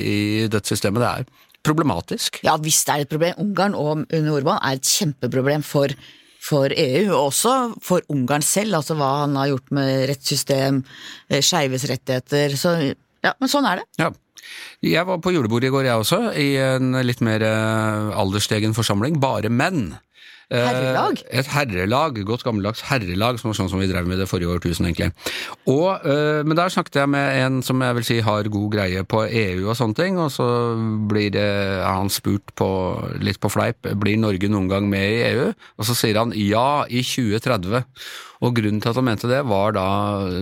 i 0.43 0.61
systemet. 0.67 0.99
Det 0.99 1.13
er 1.13 1.49
problematisk. 1.63 2.41
Ja, 2.43 2.57
hvis 2.59 2.83
det 2.83 2.93
er 2.93 3.05
et 3.05 3.13
problem. 3.13 3.39
Ungarn 3.39 3.77
og 3.77 4.03
under 4.03 4.35
Orban 4.35 4.59
er 4.59 4.77
et 4.77 4.89
kjempeproblem 4.89 5.63
for, 5.65 5.95
for 6.43 6.73
EU, 6.75 7.05
og 7.13 7.29
også 7.29 7.53
for 7.83 8.03
Ungarn 8.11 8.43
selv. 8.45 8.75
Altså 8.79 8.97
hva 8.99 9.09
han 9.23 9.37
har 9.39 9.53
gjort 9.53 9.71
med 9.75 10.07
rettssystem, 10.11 10.83
eh, 11.29 11.43
skeives 11.43 11.87
rettigheter. 11.89 12.57
Så 12.59 12.75
ja, 13.23 13.33
men 13.39 13.51
sånn 13.51 13.67
er 13.69 13.81
det. 13.81 13.87
Ja. 14.01 14.11
Jeg 14.83 15.07
var 15.07 15.21
på 15.23 15.31
julebord 15.31 15.63
i 15.63 15.71
går, 15.71 15.87
jeg 15.87 16.01
også, 16.01 16.19
i 16.35 16.49
en 16.59 16.91
litt 17.07 17.21
mer 17.23 17.45
eh, 17.47 18.09
aldersstegen 18.19 18.75
forsamling. 18.75 19.21
Bare 19.23 19.49
menn. 19.49 19.93
Eh, 20.51 20.59
Herrelag? 20.59 21.21
Et 21.31 21.49
herrelag, 21.53 22.17
godt 22.27 22.43
gammeldags 22.45 22.83
herrelag, 22.89 23.39
som 23.39 23.49
var 23.49 23.57
sånn 23.57 23.69
som 23.71 23.81
vi 23.81 23.87
drev 23.89 24.07
med 24.09 24.19
det 24.21 24.27
forrige 24.29 24.51
årtusen, 24.51 24.89
egentlig. 24.89 25.11
Og, 25.71 26.03
eh, 26.05 26.43
men 26.43 26.57
der 26.59 26.73
snakket 26.73 26.99
jeg 27.01 27.11
med 27.13 27.39
en 27.45 27.61
som 27.63 27.81
jeg 27.81 27.97
vil 27.99 28.07
si 28.07 28.19
har 28.19 28.51
god 28.51 28.69
greie 28.75 29.03
på 29.07 29.23
EU 29.29 29.69
og 29.69 29.77
sånne 29.79 29.97
ting, 29.97 30.19
og 30.19 30.29
så 30.35 30.47
blir 31.09 31.31
det, 31.33 31.47
er 31.79 31.87
han 31.87 32.11
spurt 32.11 32.53
på, 32.59 32.69
litt 33.23 33.39
på 33.39 33.51
fleip, 33.53 33.87
blir 33.95 34.19
Norge 34.19 34.51
noen 34.51 34.69
gang 34.69 34.89
med 34.89 35.07
i 35.07 35.23
EU? 35.31 35.49
Og 35.79 35.87
så 35.87 35.95
sier 35.97 36.19
han 36.19 36.35
ja, 36.35 36.83
i 36.89 37.01
2030. 37.01 37.85
Og 38.43 38.55
grunnen 38.55 38.81
til 38.83 38.91
at 38.91 38.99
han 38.99 39.07
mente 39.07 39.31
det, 39.31 39.45
var 39.47 39.77
da 39.77 39.87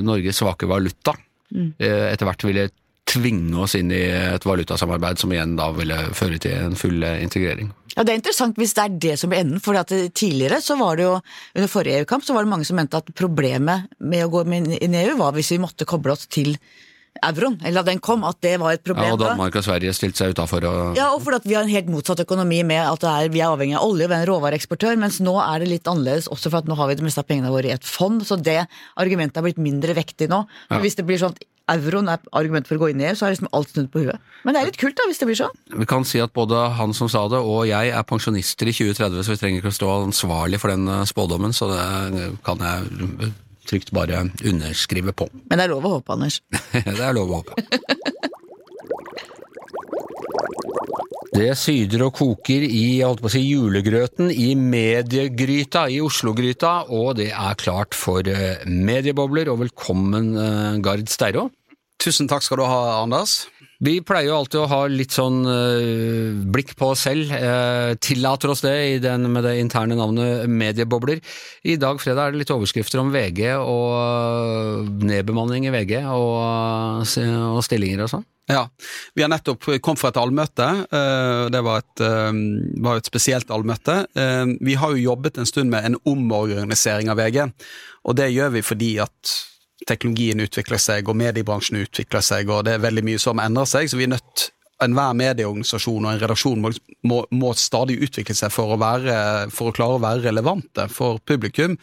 Norges 0.02 0.42
svake 0.42 0.70
valuta. 0.70 1.14
Mm. 1.52 1.76
Etter 1.78 2.26
hvert 2.26 2.44
ville 2.48 2.70
tvinge 3.12 3.64
oss 3.64 3.76
inn 3.80 3.92
i 3.94 4.04
et 4.08 4.46
valutasamarbeid 4.48 5.22
som 5.22 5.32
igjen 5.34 5.58
da 5.60 5.70
ville 5.76 5.98
føre 6.18 6.40
til 6.42 6.58
en 6.58 6.78
full 6.80 7.04
eh, 7.04 7.22
integrering. 7.26 7.72
Ja, 7.96 8.06
Det 8.08 8.14
er 8.14 8.22
interessant 8.22 8.60
hvis 8.60 8.76
det 8.78 8.84
er 8.84 9.00
det 9.08 9.18
som 9.20 9.32
blir 9.32 9.44
enden. 9.44 9.60
for 9.60 9.76
tidligere 9.84 10.62
så 10.64 10.78
var 10.80 10.96
det 10.96 11.10
jo, 11.10 11.18
under 11.56 11.72
forrige 11.72 12.00
EU-kamp 12.02 12.24
så 12.24 12.34
var 12.34 12.46
det 12.46 12.54
mange 12.54 12.66
som 12.66 12.80
mente 12.80 12.98
at 12.98 13.12
problemet 13.16 13.92
med 14.00 14.26
å 14.26 14.32
gå 14.32 14.46
inn 14.48 14.96
i 14.96 15.04
EU 15.08 15.18
var 15.20 15.36
hvis 15.36 15.52
vi 15.52 15.60
måtte 15.60 15.86
koble 15.86 16.16
oss 16.16 16.28
til 16.32 16.56
euroen, 17.22 17.58
eller 17.62 17.82
da 17.82 17.92
den 17.92 18.00
kom, 18.00 18.24
at 18.26 18.40
det 18.42 18.54
var 18.62 18.74
et 18.74 18.84
problem. 18.86 19.10
Ja, 19.12 19.16
og. 19.18 19.22
Danmark 19.22 19.56
og 19.60 19.66
Sverige 19.66 19.94
stilte 19.94 20.24
seg 20.24 20.34
utafor 20.34 20.66
og 20.70 20.98
Ja, 20.98 21.12
og 21.14 21.22
fordi 21.26 21.42
at 21.42 21.48
vi 21.50 21.58
har 21.58 21.68
en 21.68 21.74
helt 21.74 21.92
motsatt 21.92 22.24
økonomi 22.24 22.62
med 22.68 22.82
at 22.82 23.04
det 23.04 23.12
er, 23.12 23.34
vi 23.34 23.44
er 23.44 23.52
avhengig 23.52 23.78
av 23.78 23.86
olje, 23.86 24.08
vi 24.08 24.16
er 24.16 24.24
en 24.24 24.30
råvareeksportør, 24.32 24.98
mens 25.02 25.20
nå 25.24 25.36
er 25.44 25.62
det 25.62 25.70
litt 25.74 25.92
annerledes, 25.92 26.32
også 26.32 26.50
for 26.50 26.64
at 26.64 26.72
nå 26.72 26.78
har 26.80 26.90
vi 26.90 26.98
det 26.98 27.06
meste 27.06 27.22
av 27.22 27.28
pengene 27.30 27.52
våre 27.54 27.70
i 27.70 27.76
et 27.76 27.88
fond, 27.88 28.24
så 28.26 28.40
det 28.40 28.62
argumentet 28.96 29.38
har 29.38 29.46
blitt 29.46 29.62
mindre 29.62 29.96
vektig 29.98 30.32
nå. 30.32 30.46
Ja. 30.72 30.80
Hvis 30.82 30.98
det 30.98 31.06
blir 31.10 31.22
sånn 31.22 31.36
at 31.36 31.44
euroen 31.74 32.10
er 32.12 32.22
argument 32.38 32.70
for 32.70 32.78
å 32.78 32.84
gå 32.84 32.92
inn 32.92 33.04
i 33.04 33.08
EU, 33.10 33.18
så 33.18 33.28
er 33.28 33.36
liksom 33.36 33.52
alt 33.56 33.72
snudd 33.74 33.92
på 33.94 34.04
huet. 34.06 34.32
Men 34.46 34.56
det 34.56 34.62
er 34.62 34.70
litt 34.72 34.80
kult 34.82 34.98
da, 34.98 35.08
hvis 35.10 35.22
det 35.22 35.30
blir 35.30 35.40
sånn. 35.40 35.56
Vi 35.84 35.88
kan 35.90 36.08
si 36.08 36.22
at 36.24 36.34
både 36.36 36.64
han 36.80 36.96
som 36.98 37.12
sa 37.12 37.28
det 37.32 37.42
og 37.42 37.64
jeg 37.70 37.94
er 37.94 38.08
pensjonister 38.10 38.72
i 38.72 38.76
2030, 38.76 39.24
så 39.24 39.36
vi 39.36 39.42
trenger 39.42 39.62
ikke 39.62 39.74
å 39.74 39.80
stå 39.80 39.94
ansvarlig 40.08 40.62
for 40.62 40.74
den 40.74 40.90
eh, 40.90 41.06
spådommen, 41.10 41.56
så 41.56 41.70
det 41.72 42.32
kan 42.48 42.66
jeg 42.66 43.32
trygt 43.70 43.94
bare 43.96 44.26
underskrive 44.26 45.14
på. 45.16 45.30
Men 45.50 45.62
det 45.62 45.68
er 45.68 45.76
lov 45.76 45.88
å 45.88 45.96
håpe, 46.00 46.18
Anders. 46.18 46.42
det 46.74 46.98
er 46.98 47.16
lov 47.18 47.32
å 47.32 47.42
håpe. 47.42 47.60
Det 51.32 51.54
syder 51.56 52.02
og 52.06 52.18
koker 52.18 52.64
i 52.66 53.00
jeg 53.00 53.08
holdt 53.08 53.22
på 53.24 53.30
å 53.30 53.32
si, 53.32 53.40
julegrøten 53.48 54.34
i 54.36 54.50
mediegryta 54.60 55.86
i 55.88 56.02
Oslo-gryta, 56.04 56.74
og 56.92 57.16
det 57.22 57.30
er 57.32 57.56
klart 57.58 57.96
for 57.96 58.28
eh, 58.28 58.66
mediebobler. 58.68 59.48
Og 59.54 59.62
velkommen, 59.64 60.28
eh, 60.36 60.76
Gard 60.84 61.08
Steiro. 61.10 61.48
Tusen 62.02 62.26
takk 62.30 62.42
skal 62.42 62.58
du 62.58 62.66
ha, 62.66 62.80
Anders. 63.04 63.44
Vi 63.82 63.96
pleier 64.06 64.30
jo 64.30 64.38
alltid 64.38 64.60
å 64.62 64.70
ha 64.70 64.80
litt 64.90 65.14
sånn 65.14 65.40
eh, 65.50 66.34
blikk 66.54 66.76
på 66.78 66.92
oss 66.94 67.04
selv, 67.08 67.32
eh, 67.34 67.94
tillater 68.02 68.54
oss 68.54 68.62
det 68.62 69.02
den 69.02 69.26
med 69.34 69.46
det 69.46 69.56
interne 69.62 69.98
navnet 69.98 70.46
mediebobler. 70.50 71.22
I 71.66 71.80
dag 71.82 72.02
fredag 72.02 72.28
er 72.28 72.36
det 72.36 72.44
litt 72.44 72.54
overskrifter 72.54 73.02
om 73.02 73.10
VG 73.14 73.42
og 73.58 73.88
eh, 73.98 74.92
nedbemanning 75.10 75.66
i 75.66 75.74
VG 75.74 75.96
og, 76.14 77.06
og 77.06 77.64
stillinger 77.66 78.06
og 78.06 78.14
sånn. 78.14 78.28
Ja, 78.52 78.66
Vi 79.16 79.24
har 79.24 79.30
nettopp 79.32 79.70
kommet 79.82 80.02
fra 80.02 80.10
et 80.12 80.18
allmøte. 80.20 80.66
Det 81.54 81.60
var 81.64 81.80
et, 81.80 82.02
var 82.84 83.00
et 83.00 83.08
spesielt 83.08 83.54
allmøte. 83.54 84.02
Vi 84.60 84.76
har 84.82 84.92
jo 84.92 85.06
jobbet 85.06 85.40
en 85.40 85.48
stund 85.48 85.72
med 85.72 85.88
en 85.88 85.96
omorganisering 86.10 87.14
av 87.14 87.22
VG, 87.22 87.46
og 88.04 88.18
det 88.20 88.28
gjør 88.34 88.52
vi 88.58 88.66
fordi 88.66 88.92
at 89.06 89.32
teknologien 89.90 90.42
utvikler 90.44 90.82
seg, 90.82 91.10
og 91.10 91.18
mediebransjen 91.20 91.82
utvikler 91.82 92.24
seg, 92.26 92.50
og 92.50 92.66
det 92.68 92.76
er 92.76 92.84
veldig 92.84 93.06
mye 93.08 93.22
som 93.22 93.42
endrer 93.42 93.70
seg, 93.70 93.90
så 93.90 94.00
vi 94.00 94.10
er 94.10 94.16
nødt 94.18 94.50
Enhver 94.82 95.14
medieorganisasjon 95.14 96.08
og 96.08 96.10
en 96.10 96.22
redaksjon 96.24 96.58
må, 96.58 96.72
må, 97.06 97.20
må 97.38 97.52
stadig 97.54 98.00
utvikle 98.02 98.34
seg 98.34 98.50
for 98.50 98.74
å, 98.74 98.80
være, 98.82 99.14
for 99.54 99.70
å 99.70 99.76
klare 99.78 100.00
å 100.00 100.02
være 100.02 100.24
relevante 100.24 100.88
for 100.90 101.20
publikum. 101.22 101.76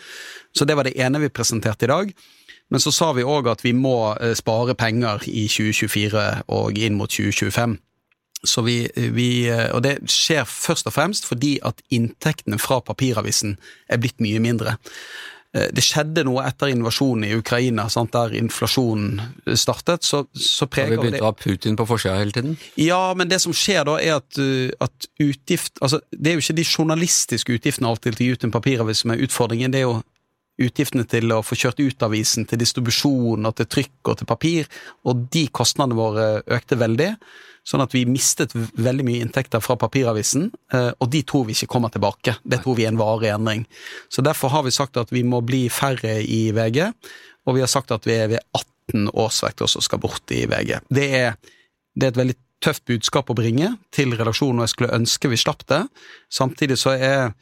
Så 0.50 0.66
det 0.66 0.74
var 0.74 0.88
det 0.88 0.96
ene 0.98 1.20
vi 1.22 1.30
presenterte 1.30 1.86
i 1.86 1.92
dag. 1.92 2.10
Men 2.74 2.82
så 2.82 2.90
sa 2.90 3.12
vi 3.16 3.22
òg 3.22 3.48
at 3.52 3.62
vi 3.62 3.72
må 3.76 4.16
eh, 4.16 4.34
spare 4.34 4.74
penger 4.74 5.22
i 5.30 5.46
2024 5.46 6.24
og 6.58 6.80
inn 6.82 6.98
mot 6.98 7.12
2025. 7.14 7.78
Så 8.46 8.62
vi, 8.66 8.76
vi, 9.14 9.30
eh, 9.50 9.68
og 9.74 9.82
det 9.86 9.96
skjer 10.10 10.44
først 10.46 10.90
og 10.90 10.94
fremst 10.94 11.26
fordi 11.26 11.56
at 11.66 11.80
inntektene 11.94 12.60
fra 12.60 12.82
papiravisen 12.84 13.56
er 13.88 14.02
blitt 14.02 14.20
mye 14.22 14.42
mindre. 14.42 14.76
Eh, 15.58 15.68
Det 15.74 15.84
skjedde 15.84 16.24
noe 16.28 16.44
etter 16.48 16.72
invasjonen 16.72 17.26
i 17.28 17.34
Ukraina, 17.38 17.88
sant, 17.92 18.12
der 18.14 18.34
inflasjonen 18.38 19.20
startet. 19.58 20.06
Så, 20.06 20.24
så 20.34 20.66
Har 20.66 20.70
vi 20.70 20.74
preger 20.76 21.02
begynt 21.02 21.22
å 21.22 21.30
ha 21.30 21.34
Putin 21.36 21.78
på 21.78 21.86
forsida 21.88 22.18
hele 22.18 22.34
tiden? 22.34 22.56
ja, 22.80 23.14
men 23.18 23.30
det 23.30 23.40
som 23.44 23.54
skjer 23.56 23.84
da, 23.88 23.98
er 24.02 24.18
at, 24.18 24.38
uh, 24.38 24.70
at 24.84 25.08
utgift 25.22 25.78
Altså, 25.82 26.00
det 26.10 26.30
er 26.30 26.38
jo 26.38 26.44
ikke 26.44 26.58
de 26.58 26.66
journalistiske 26.66 27.54
utgiftene 27.54 27.88
alltid 27.88 28.16
til 28.16 28.24
å 28.24 28.28
gi 28.28 28.36
ut 28.36 28.46
en 28.46 28.54
papiravis 28.54 29.02
som 29.04 29.12
er 29.14 29.22
utfordringen, 29.24 29.72
det 29.72 29.82
er 29.82 29.86
jo 29.86 29.98
utgiftene 30.58 31.04
til 31.06 31.30
å 31.32 31.42
få 31.46 31.54
kjørt 31.58 31.78
ut 31.78 32.02
avisen, 32.02 32.46
til 32.48 32.58
distribusjon 32.58 33.46
og 33.46 33.54
til 33.60 33.68
trykk 33.70 34.10
og 34.10 34.18
til 34.18 34.28
papir, 34.28 34.70
og 35.06 35.28
de 35.32 35.44
kostnadene 35.54 35.98
våre 35.98 36.26
økte 36.50 36.78
veldig. 36.80 37.12
Sånn 37.68 37.84
at 37.84 37.92
vi 37.92 38.06
mistet 38.08 38.54
veldig 38.56 39.04
mye 39.04 39.20
inntekter 39.20 39.60
fra 39.60 39.76
papiravisen, 39.76 40.48
eh, 40.72 40.90
og 40.96 41.10
de 41.12 41.20
tror 41.28 41.44
vi 41.48 41.56
ikke 41.56 41.68
kommer 41.74 41.92
tilbake. 41.92 42.38
Det 42.40 42.62
tror 42.64 42.78
vi 42.78 42.86
er 42.86 42.94
en 42.94 43.00
varig 43.00 43.28
endring. 43.34 43.66
Så 44.08 44.24
derfor 44.24 44.54
har 44.54 44.64
vi 44.64 44.72
sagt 44.72 44.96
at 44.96 45.12
vi 45.12 45.22
må 45.26 45.42
bli 45.44 45.66
færre 45.68 46.16
i 46.24 46.48
VG, 46.56 46.86
og 47.44 47.58
vi 47.58 47.64
har 47.64 47.70
sagt 47.70 47.92
at 47.92 48.08
vi 48.08 48.16
er 48.16 48.32
ved 48.32 48.40
18 48.56 49.10
årsverk 49.12 49.66
som 49.68 49.84
skal 49.84 50.00
bort 50.00 50.32
i 50.32 50.46
VG. 50.48 50.78
Det 50.88 51.08
er, 51.12 51.36
det 51.92 52.08
er 52.08 52.14
et 52.14 52.22
veldig 52.22 52.38
tøft 52.64 52.86
budskap 52.88 53.28
å 53.30 53.36
bringe 53.36 53.74
til 53.94 54.16
redaksjonen, 54.16 54.62
og 54.62 54.66
jeg 54.66 54.74
skulle 54.74 54.96
ønske 54.96 55.30
vi 55.30 55.38
slapp 55.38 55.66
det. 55.68 55.84
Samtidig 56.32 56.80
så 56.80 56.96
er 56.96 57.36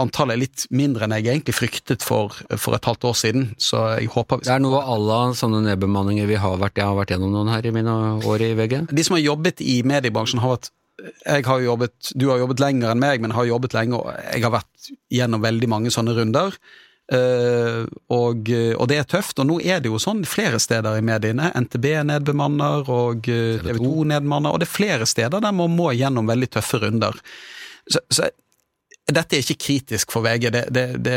antallet 0.00 0.36
er 0.36 0.42
litt 0.42 0.66
mindre 0.74 1.06
enn 1.06 1.14
jeg 1.16 1.28
egentlig 1.28 1.56
fryktet 1.56 2.04
for, 2.06 2.36
for 2.60 2.76
et 2.76 2.86
halvt 2.88 3.08
år 3.10 3.16
siden, 3.18 3.48
så 3.60 3.84
jeg 3.96 4.10
håper 4.14 4.40
vi 4.40 4.48
Det 4.48 4.54
er 4.54 4.62
noe 4.64 4.82
à 4.82 4.98
la 5.00 5.22
sånne 5.36 5.62
nedbemanninger 5.66 6.28
vi 6.30 6.38
har 6.40 6.60
vært 6.60 6.78
Jeg 6.80 6.88
har 6.88 6.98
vært 6.98 7.14
gjennom 7.14 7.34
noen 7.34 7.50
her 7.52 7.66
i 7.66 7.74
mine 7.74 7.96
år 8.28 8.46
i 8.46 8.52
VG. 8.58 8.78
De 8.92 9.06
som 9.06 9.18
har 9.18 9.24
jobbet 9.24 9.64
i 9.64 9.80
mediebransjen, 9.86 10.42
har 10.44 10.56
vært 10.56 10.72
jeg 11.26 11.46
har 11.48 11.60
jobbet, 11.64 12.12
Du 12.14 12.28
har 12.30 12.38
jobbet 12.38 12.60
lenger 12.60 12.92
enn 12.92 13.00
meg, 13.00 13.20
men 13.22 13.34
har 13.34 13.48
jobbet 13.48 13.74
lenge, 13.74 13.98
og 13.98 14.12
jeg 14.12 14.44
har 14.44 14.52
vært 14.54 14.90
gjennom 15.10 15.42
veldig 15.42 15.68
mange 15.72 15.90
sånne 15.94 16.14
runder. 16.14 16.58
Uh, 17.12 17.88
og, 18.14 18.46
og, 18.48 18.84
det 18.88 18.98
er 19.00 19.08
tøft, 19.08 19.40
og 19.42 19.48
nå 19.48 19.56
er 19.60 19.82
det 19.82 19.90
jo 19.90 19.98
sånn 20.00 20.22
flere 20.28 20.60
steder 20.62 21.00
i 21.00 21.04
mediene. 21.04 21.50
NTB 21.64 21.88
nedbemanner, 22.08 22.86
og 22.92 23.26
TV 23.26 23.80
2 23.80 24.06
nedbemanner, 24.12 24.52
og 24.52 24.62
det 24.62 24.68
er 24.68 24.76
flere 24.76 25.08
steder 25.08 25.42
der 25.42 25.56
man 25.56 25.74
må 25.74 25.90
gjennom 25.96 26.30
veldig 26.30 26.52
tøffe 26.54 26.84
runder. 26.84 27.18
Så, 27.90 28.04
så 28.14 28.30
dette 29.16 29.36
er 29.36 29.42
ikke 29.44 29.62
kritisk 29.66 30.12
for 30.14 30.24
VG. 30.26 30.50
Det, 30.54 30.66
det, 30.74 30.84
det, 31.04 31.16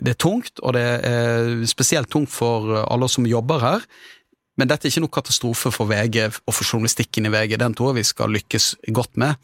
det, 0.00 0.14
er 0.14 0.18
tungt, 0.18 0.58
og 0.62 0.74
det 0.76 0.84
er 1.08 1.52
spesielt 1.70 2.10
tungt 2.12 2.32
for 2.32 2.74
alle 2.82 3.08
som 3.10 3.28
jobber 3.28 3.62
her. 3.62 3.86
Men 4.60 4.68
dette 4.68 4.84
er 4.84 4.92
ikke 4.92 5.04
noe 5.06 5.14
katastrofe 5.16 5.72
for 5.72 5.88
VG 5.88 6.18
og 6.28 6.52
for 6.52 6.66
journalistikken 6.66 7.26
i 7.26 7.32
VG. 7.32 7.56
Den 7.60 7.74
tror 7.76 7.92
jeg 7.92 8.02
vi 8.02 8.10
skal 8.10 8.34
lykkes 8.36 8.66
godt 8.92 9.16
med. 9.20 9.40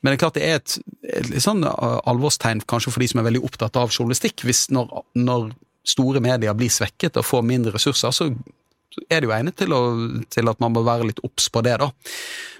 Men 0.00 0.12
det 0.12 0.16
er 0.16 0.22
klart 0.22 0.38
det 0.38 0.46
er 0.46 0.60
et, 0.60 0.76
et 1.02 1.30
litt 1.32 1.44
sånn 1.44 1.64
alvorstegn 1.66 2.62
kanskje 2.70 2.94
for 2.94 3.02
de 3.02 3.10
som 3.10 3.22
er 3.22 3.28
veldig 3.30 3.42
opptatt 3.48 3.78
av 3.80 3.90
journalistikk. 3.90 4.44
Hvis 4.46 4.68
når, 4.74 4.92
når 5.18 5.50
store 5.86 6.22
medier 6.22 6.54
blir 6.54 6.70
svekket 6.70 7.18
og 7.18 7.26
får 7.26 7.46
mindre 7.46 7.74
ressurser, 7.74 8.14
så 8.14 8.30
er 9.08 9.22
det 9.22 9.28
jo 9.28 9.34
egnet 9.34 9.56
til, 9.58 9.72
å, 9.74 9.82
til 10.32 10.50
at 10.50 10.60
man 10.62 10.74
må 10.74 10.82
være 10.86 11.08
litt 11.08 11.22
obs 11.26 11.48
på 11.52 11.62
det, 11.64 11.78
da. 11.80 11.90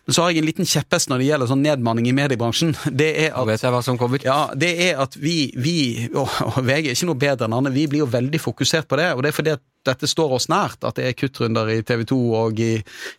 Men 0.03 0.17
så 0.17 0.25
har 0.25 0.33
jeg 0.33 0.43
en 0.43 0.49
liten 0.49 0.67
kjepphest 0.67 1.11
når 1.11 1.21
det 1.21 1.27
gjelder 1.29 1.51
sånn 1.53 1.61
nedmanning 1.63 2.09
i 2.11 2.15
mediebransjen. 2.17 2.73
Det 2.91 3.11
er 3.23 3.37
at, 3.37 3.47
vet 3.47 3.63
jeg 3.63 3.71
hva 3.71 3.83
som 3.87 3.99
kommer. 4.01 4.23
Ja, 4.27 4.49
det 4.59 4.73
er 4.89 5.03
at 5.05 5.15
vi, 5.21 5.53
vi 5.55 5.77
og, 6.09 6.27
og 6.49 6.59
VG 6.67 6.89
er 6.89 6.97
ikke 6.97 7.11
noe 7.13 7.21
bedre 7.23 7.47
enn 7.47 7.55
andre, 7.55 7.75
vi 7.75 7.87
blir 7.91 8.03
jo 8.03 8.09
veldig 8.11 8.41
fokusert 8.43 8.89
på 8.91 8.99
det. 8.99 9.13
Og 9.15 9.23
det 9.23 9.31
er 9.31 9.37
fordi 9.37 9.55
at 9.55 9.63
dette 9.87 10.11
står 10.11 10.35
oss 10.39 10.49
nært, 10.51 10.83
at 10.87 10.99
det 10.99 11.07
er 11.07 11.19
kuttrunder 11.19 11.71
i 11.71 11.79
TV 11.87 12.03
2 12.11 12.19
og 12.41 12.63
i 12.63 12.73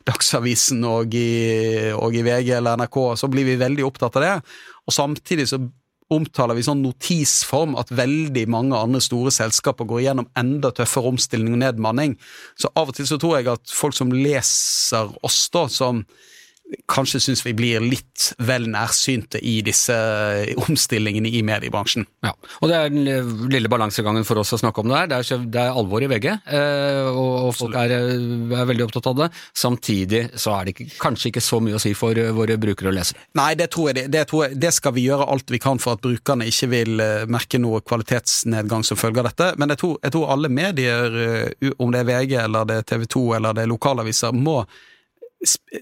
Dagsavisen 0.07 0.83
og 0.89 1.15
i, 1.15 1.29
og 1.95 2.19
i 2.19 2.25
VG 2.27 2.51
eller 2.57 2.83
NRK. 2.83 2.99
Så 3.19 3.31
blir 3.31 3.47
vi 3.47 3.59
veldig 3.63 3.87
opptatt 3.87 4.19
av 4.19 4.27
det. 4.27 4.35
Og 4.83 4.95
samtidig 4.95 5.47
så 5.53 5.61
omtaler 6.13 6.57
vi 6.57 6.65
sånn 6.65 6.83
notisform 6.85 7.77
at 7.79 7.91
veldig 7.93 8.45
mange 8.51 8.77
andre 8.77 9.01
store 9.03 9.33
selskaper 9.33 9.87
går 9.89 10.05
gjennom 10.05 10.29
enda 10.39 10.73
tøffere 10.75 11.13
omstilling 11.13 11.55
og 11.55 11.63
nedmanning. 11.63 12.17
Så 12.59 12.71
av 12.73 12.91
og 12.91 12.97
til 12.97 13.09
så 13.09 13.19
tror 13.21 13.39
jeg 13.39 13.51
at 13.53 13.73
folk 13.73 13.97
som 13.97 14.13
leser 14.13 15.11
oss, 15.25 15.45
da, 15.53 15.67
som 15.71 16.03
kanskje 16.89 17.21
syns 17.21 17.43
vi 17.45 17.53
blir 17.57 17.83
litt 17.83 18.31
vel 18.43 18.65
nærsynte 18.71 19.39
i 19.43 19.57
disse 19.65 19.95
omstillingene 20.65 21.29
i 21.29 21.41
mediebransjen. 21.45 22.05
Ja, 22.25 22.33
og 22.33 22.69
Det 22.69 22.77
er 22.77 22.91
den 22.93 23.49
lille 23.51 23.69
balansegangen 23.71 24.25
for 24.27 24.41
oss 24.41 24.53
å 24.55 24.59
snakke 24.61 24.81
om 24.81 24.91
det 24.91 24.97
her. 24.97 25.09
Det 25.11 25.19
er, 25.19 25.45
det 25.53 25.61
er 25.61 25.79
alvor 25.79 26.03
i 26.03 26.09
VG, 26.11 26.29
eh, 26.31 27.09
og, 27.09 27.51
folk 27.57 27.75
er, 27.79 27.95
eh, 27.97 28.13
er, 28.59 28.69
veldig 28.69 28.87
opptatt 28.87 29.09
av 29.11 29.17
det. 29.23 29.29
Samtidig 29.53 30.23
så 30.39 30.55
er 30.57 30.65
det 30.65 30.75
ikke, 30.75 30.89
kanskje 31.01 31.31
ikke 31.31 31.43
så 31.43 31.59
mye 31.63 31.77
å 31.77 31.83
si 31.83 31.93
for 31.97 32.17
eh, 32.17 32.31
våre 32.35 32.57
brukere 32.61 32.91
og 32.91 32.97
lesere. 32.97 33.27
Nei, 33.39 33.53
det 33.59 33.69
tror 33.73 33.91
jeg 33.91 33.99
det, 34.01 34.05
det, 34.15 34.25
tror 34.31 34.47
jeg, 34.47 34.59
det 34.63 34.73
skal 34.75 34.95
vi 34.95 35.07
gjøre 35.07 35.27
alt 35.33 35.53
vi 35.53 35.61
kan 35.63 35.81
for 35.81 35.97
at 35.97 36.03
brukerne 36.03 36.47
ikke 36.49 36.71
vil 36.71 37.03
merke 37.31 37.59
noe 37.61 37.83
kvalitetsnedgang 37.85 38.85
som 38.87 38.99
følge 38.99 39.23
av 39.23 39.29
dette. 39.31 39.51
Men 39.61 39.73
jeg 39.73 39.83
tror, 39.83 39.99
jeg 40.03 40.15
tror 40.15 40.33
alle 40.33 40.51
medier, 40.53 41.19
om 41.77 41.93
det 41.93 42.03
er 42.03 42.09
VG 42.09 42.39
eller 42.45 42.67
det 42.69 42.81
er 42.81 42.89
TV 42.93 43.05
2 43.17 43.23
eller 43.37 43.57
det 43.57 43.65
er 43.65 43.71
lokalaviser, 43.71 44.33
må 44.35 44.63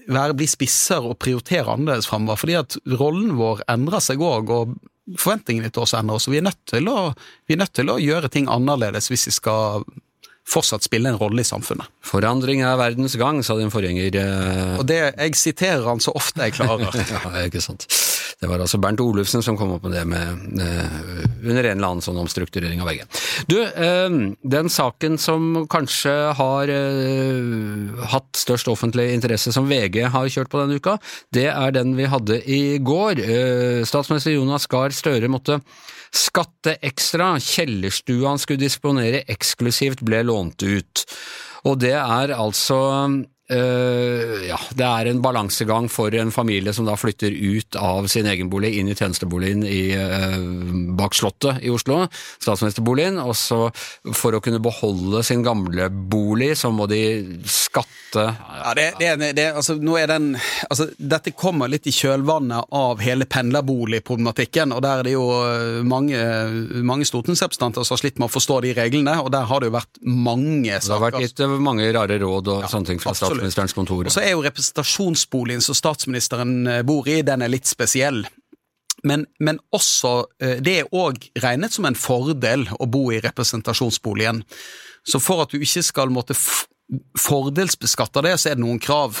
være, 0.08 0.36
bli 0.38 0.48
spisser 0.50 1.04
og 1.06 1.18
prioritere 1.22 1.72
annerledes 1.72 2.08
framover. 2.10 2.40
Fordi 2.40 2.56
at 2.60 2.78
rollen 2.98 3.36
vår 3.38 3.64
endrer 3.72 4.02
seg 4.04 4.22
òg, 4.22 4.52
og 4.52 4.76
forventningene 5.18 5.72
til 5.72 5.84
oss 5.84 5.96
endrer 5.98 6.20
oss. 6.20 6.30
Vi 6.30 6.40
er, 6.40 6.46
nødt 6.46 6.62
til 6.70 6.88
å, 6.90 7.12
vi 7.48 7.56
er 7.56 7.62
nødt 7.64 7.74
til 7.76 7.92
å 7.92 8.00
gjøre 8.02 8.32
ting 8.32 8.48
annerledes 8.50 9.10
hvis 9.12 9.28
vi 9.30 9.36
skal 9.38 9.86
fortsatt 10.48 10.82
spille 10.84 11.12
en 11.12 11.18
rolle 11.20 11.44
i 11.44 11.46
samfunnet. 11.46 11.86
Forandring 12.06 12.64
er 12.66 12.78
verdens 12.80 13.14
gang, 13.18 13.40
sa 13.46 13.54
din 13.58 13.70
forgjenger. 13.72 14.18
Eh... 14.18 14.78
Og 14.80 14.86
det, 14.88 15.00
Jeg 15.14 15.38
siterer 15.38 15.86
han 15.86 16.02
så 16.02 16.14
ofte 16.18 16.48
jeg 16.48 16.56
klarer. 16.58 16.90
ja, 17.14 17.46
ikke 17.46 17.62
sant. 17.62 17.86
Det 18.42 18.48
var 18.50 18.58
altså 18.58 18.80
Bernt 18.82 18.98
Olufsen 18.98 19.42
som 19.44 19.54
kom 19.58 19.76
opp 19.76 19.84
med 19.86 19.92
det 19.94 20.02
med, 20.10 20.40
uh, 20.58 21.20
under 21.44 21.62
en 21.62 21.76
eller 21.76 21.92
annen 21.92 22.02
sånn 22.02 22.18
omstrukturering 22.18 22.80
av 22.82 22.88
VG. 22.90 23.04
Du, 23.46 23.54
uh, 23.62 24.16
den 24.42 24.70
saken 24.72 25.14
som 25.22 25.62
kanskje 25.70 26.14
har 26.40 26.72
uh, 26.74 28.02
hatt 28.10 28.42
størst 28.42 28.66
offentlig 28.72 29.12
interesse 29.14 29.54
som 29.54 29.70
VG 29.70 30.00
har 30.10 30.26
kjørt 30.26 30.50
på 30.50 30.58
denne 30.58 30.80
uka, 30.82 30.96
det 31.30 31.46
er 31.52 31.76
den 31.76 31.94
vi 31.94 32.10
hadde 32.10 32.40
i 32.42 32.62
går. 32.82 33.22
statsminister 33.86 34.34
Jonas 34.34 34.66
Gahr 34.66 34.90
Støre 34.90 35.30
måtte 35.30 35.60
skatte 36.10 36.80
ekstra. 36.82 37.36
Kjellerstua 37.38 38.32
han 38.32 38.42
skulle 38.42 38.64
disponere 38.64 39.22
eksklusivt 39.30 40.02
ble 40.02 40.24
lånt 40.26 40.66
ut. 40.66 41.06
Og 41.70 41.78
det 41.78 41.94
er 41.94 42.34
altså 42.34 42.82
ja, 43.52 44.58
det 44.76 44.86
er 44.86 45.10
en 45.10 45.22
balansegang 45.24 45.88
for 45.92 46.14
en 46.16 46.32
familie 46.34 46.72
som 46.74 46.86
da 46.88 46.96
flytter 46.98 47.32
ut 47.32 47.76
av 47.76 48.06
sin 48.10 48.28
egen 48.30 48.50
bolig, 48.52 48.74
inn 48.78 48.90
i 48.90 48.96
tjenesteboligen 48.96 49.64
i, 49.66 49.82
uh, 49.96 50.36
bak 50.98 51.16
Slottet 51.16 51.62
i 51.64 51.72
Oslo, 51.72 52.06
statsministerboligen. 52.42 53.20
Og 53.22 53.36
så 53.38 53.60
for 54.16 54.36
å 54.36 54.42
kunne 54.44 54.62
beholde 54.62 55.22
sin 55.26 55.44
gamle 55.44 55.88
bolig, 55.90 56.54
så 56.58 56.72
må 56.74 56.88
de 56.90 57.02
skatte 57.48 57.88
Ja, 58.12 58.74
det, 58.76 58.86
det, 59.00 59.32
det 59.38 59.46
altså, 59.56 59.78
nå 59.80 59.94
er 59.96 60.10
den 60.10 60.34
Altså, 60.68 60.90
dette 60.98 61.32
kommer 61.32 61.70
litt 61.70 61.86
i 61.88 61.94
kjølvannet 61.94 62.68
av 62.76 63.00
hele 63.02 63.24
pendlerboligproblematikken, 63.28 64.74
og 64.76 64.82
der 64.84 65.00
er 65.00 65.08
det 65.08 65.14
jo 65.14 65.24
eh, 65.46 65.80
mange, 65.86 66.18
mange 66.84 67.06
stortingsrepresentanter 67.08 67.86
som 67.86 67.96
har 67.96 68.02
slitt 68.02 68.20
med 68.20 68.28
å 68.28 68.32
forstå 68.32 68.60
de 68.66 68.74
reglene, 68.76 69.16
og 69.22 69.32
der 69.34 69.48
har 69.48 69.62
det 69.62 69.70
jo 69.70 69.76
vært 69.76 70.02
mange 70.04 70.76
saker. 70.76 70.86
Det 70.86 70.94
har 70.94 71.04
vært 71.06 71.24
gitt 71.24 71.42
mange 71.64 71.88
rare 71.96 72.18
råd 72.22 72.52
og 72.52 72.66
ja, 72.66 72.70
sånne 72.72 72.92
ting 72.92 73.02
fra 73.02 73.14
statsministeren 73.16 73.41
statsministerens 73.50 73.74
kontor. 73.74 74.06
Og 74.06 74.14
så 74.14 74.22
er 74.22 74.34
jo 74.34 74.44
representasjonsboligen 74.44 75.64
som 75.64 75.76
statsministeren 75.76 76.66
eh, 76.66 76.82
bor 76.86 77.08
i, 77.08 77.22
den 77.26 77.42
er 77.42 77.50
litt 77.50 77.66
spesiell. 77.66 78.22
Men, 79.04 79.26
men 79.40 79.58
også, 79.74 80.12
eh, 80.42 80.58
det 80.62 80.76
er 80.80 80.94
òg 80.94 81.18
regnet 81.42 81.74
som 81.74 81.88
en 81.88 81.98
fordel 81.98 82.68
å 82.78 82.86
bo 82.86 83.10
i 83.12 83.20
representasjonsboligen. 83.24 84.42
Så 85.02 85.18
for 85.18 85.42
at 85.42 85.50
du 85.50 85.58
ikke 85.58 85.82
skal 85.82 86.12
måtte 86.14 86.36
fordelsbeskatte 87.18 88.22
det, 88.24 88.36
så 88.40 88.50
er 88.50 88.58
det 88.58 88.64
noen 88.64 88.80
krav. 88.82 89.20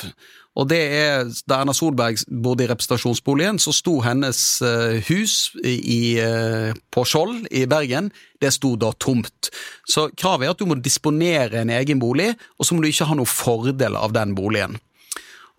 Og 0.52 0.68
det 0.68 0.80
er, 0.92 1.30
Da 1.48 1.62
Erna 1.62 1.72
Solberg 1.72 2.20
bodde 2.28 2.66
i 2.66 2.68
representasjonsboligen, 2.68 3.58
så 3.62 3.72
sto 3.72 3.98
hennes 4.04 4.40
uh, 4.60 5.00
hus 5.08 5.54
i, 5.64 6.20
uh, 6.20 6.76
på 6.92 7.04
Skjold 7.08 7.48
i 7.48 7.64
Bergen, 7.70 8.10
det 8.42 8.52
sto 8.52 8.74
da 8.76 8.92
tomt. 9.00 9.48
Så 9.88 10.10
kravet 10.12 10.46
er 10.46 10.52
at 10.52 10.60
du 10.60 10.68
må 10.68 10.76
disponere 10.76 11.62
en 11.62 11.72
egen 11.72 12.02
bolig, 12.02 12.34
og 12.58 12.68
så 12.68 12.76
må 12.76 12.84
du 12.84 12.90
ikke 12.90 13.08
ha 13.08 13.16
noe 13.16 13.28
fordel 13.28 13.96
av 13.96 14.12
den 14.16 14.36
boligen. 14.36 14.76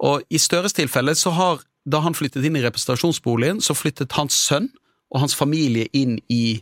Og 0.03 0.21
I 0.29 0.41
Støres 0.41 0.75
tilfelle 0.77 1.15
så 1.17 1.33
har, 1.33 1.63
da 1.89 2.03
han 2.05 2.15
flyttet 2.17 2.45
inn 2.45 2.59
i 2.59 2.65
representasjonsboligen, 2.65 3.63
så 3.65 3.73
flyttet 3.77 4.13
hans 4.19 4.37
sønn 4.45 4.69
og 5.13 5.23
hans 5.23 5.37
familie 5.37 5.89
inn 5.97 6.19
i 6.29 6.61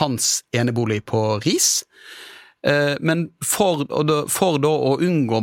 hans 0.00 0.42
enebolig 0.56 1.04
på 1.08 1.22
Ris. 1.44 1.84
Eh, 2.66 2.94
men 3.00 3.28
for, 3.44 3.84
for, 4.28 4.58
da 4.58 4.70
å 4.70 4.96
unngå 5.04 5.42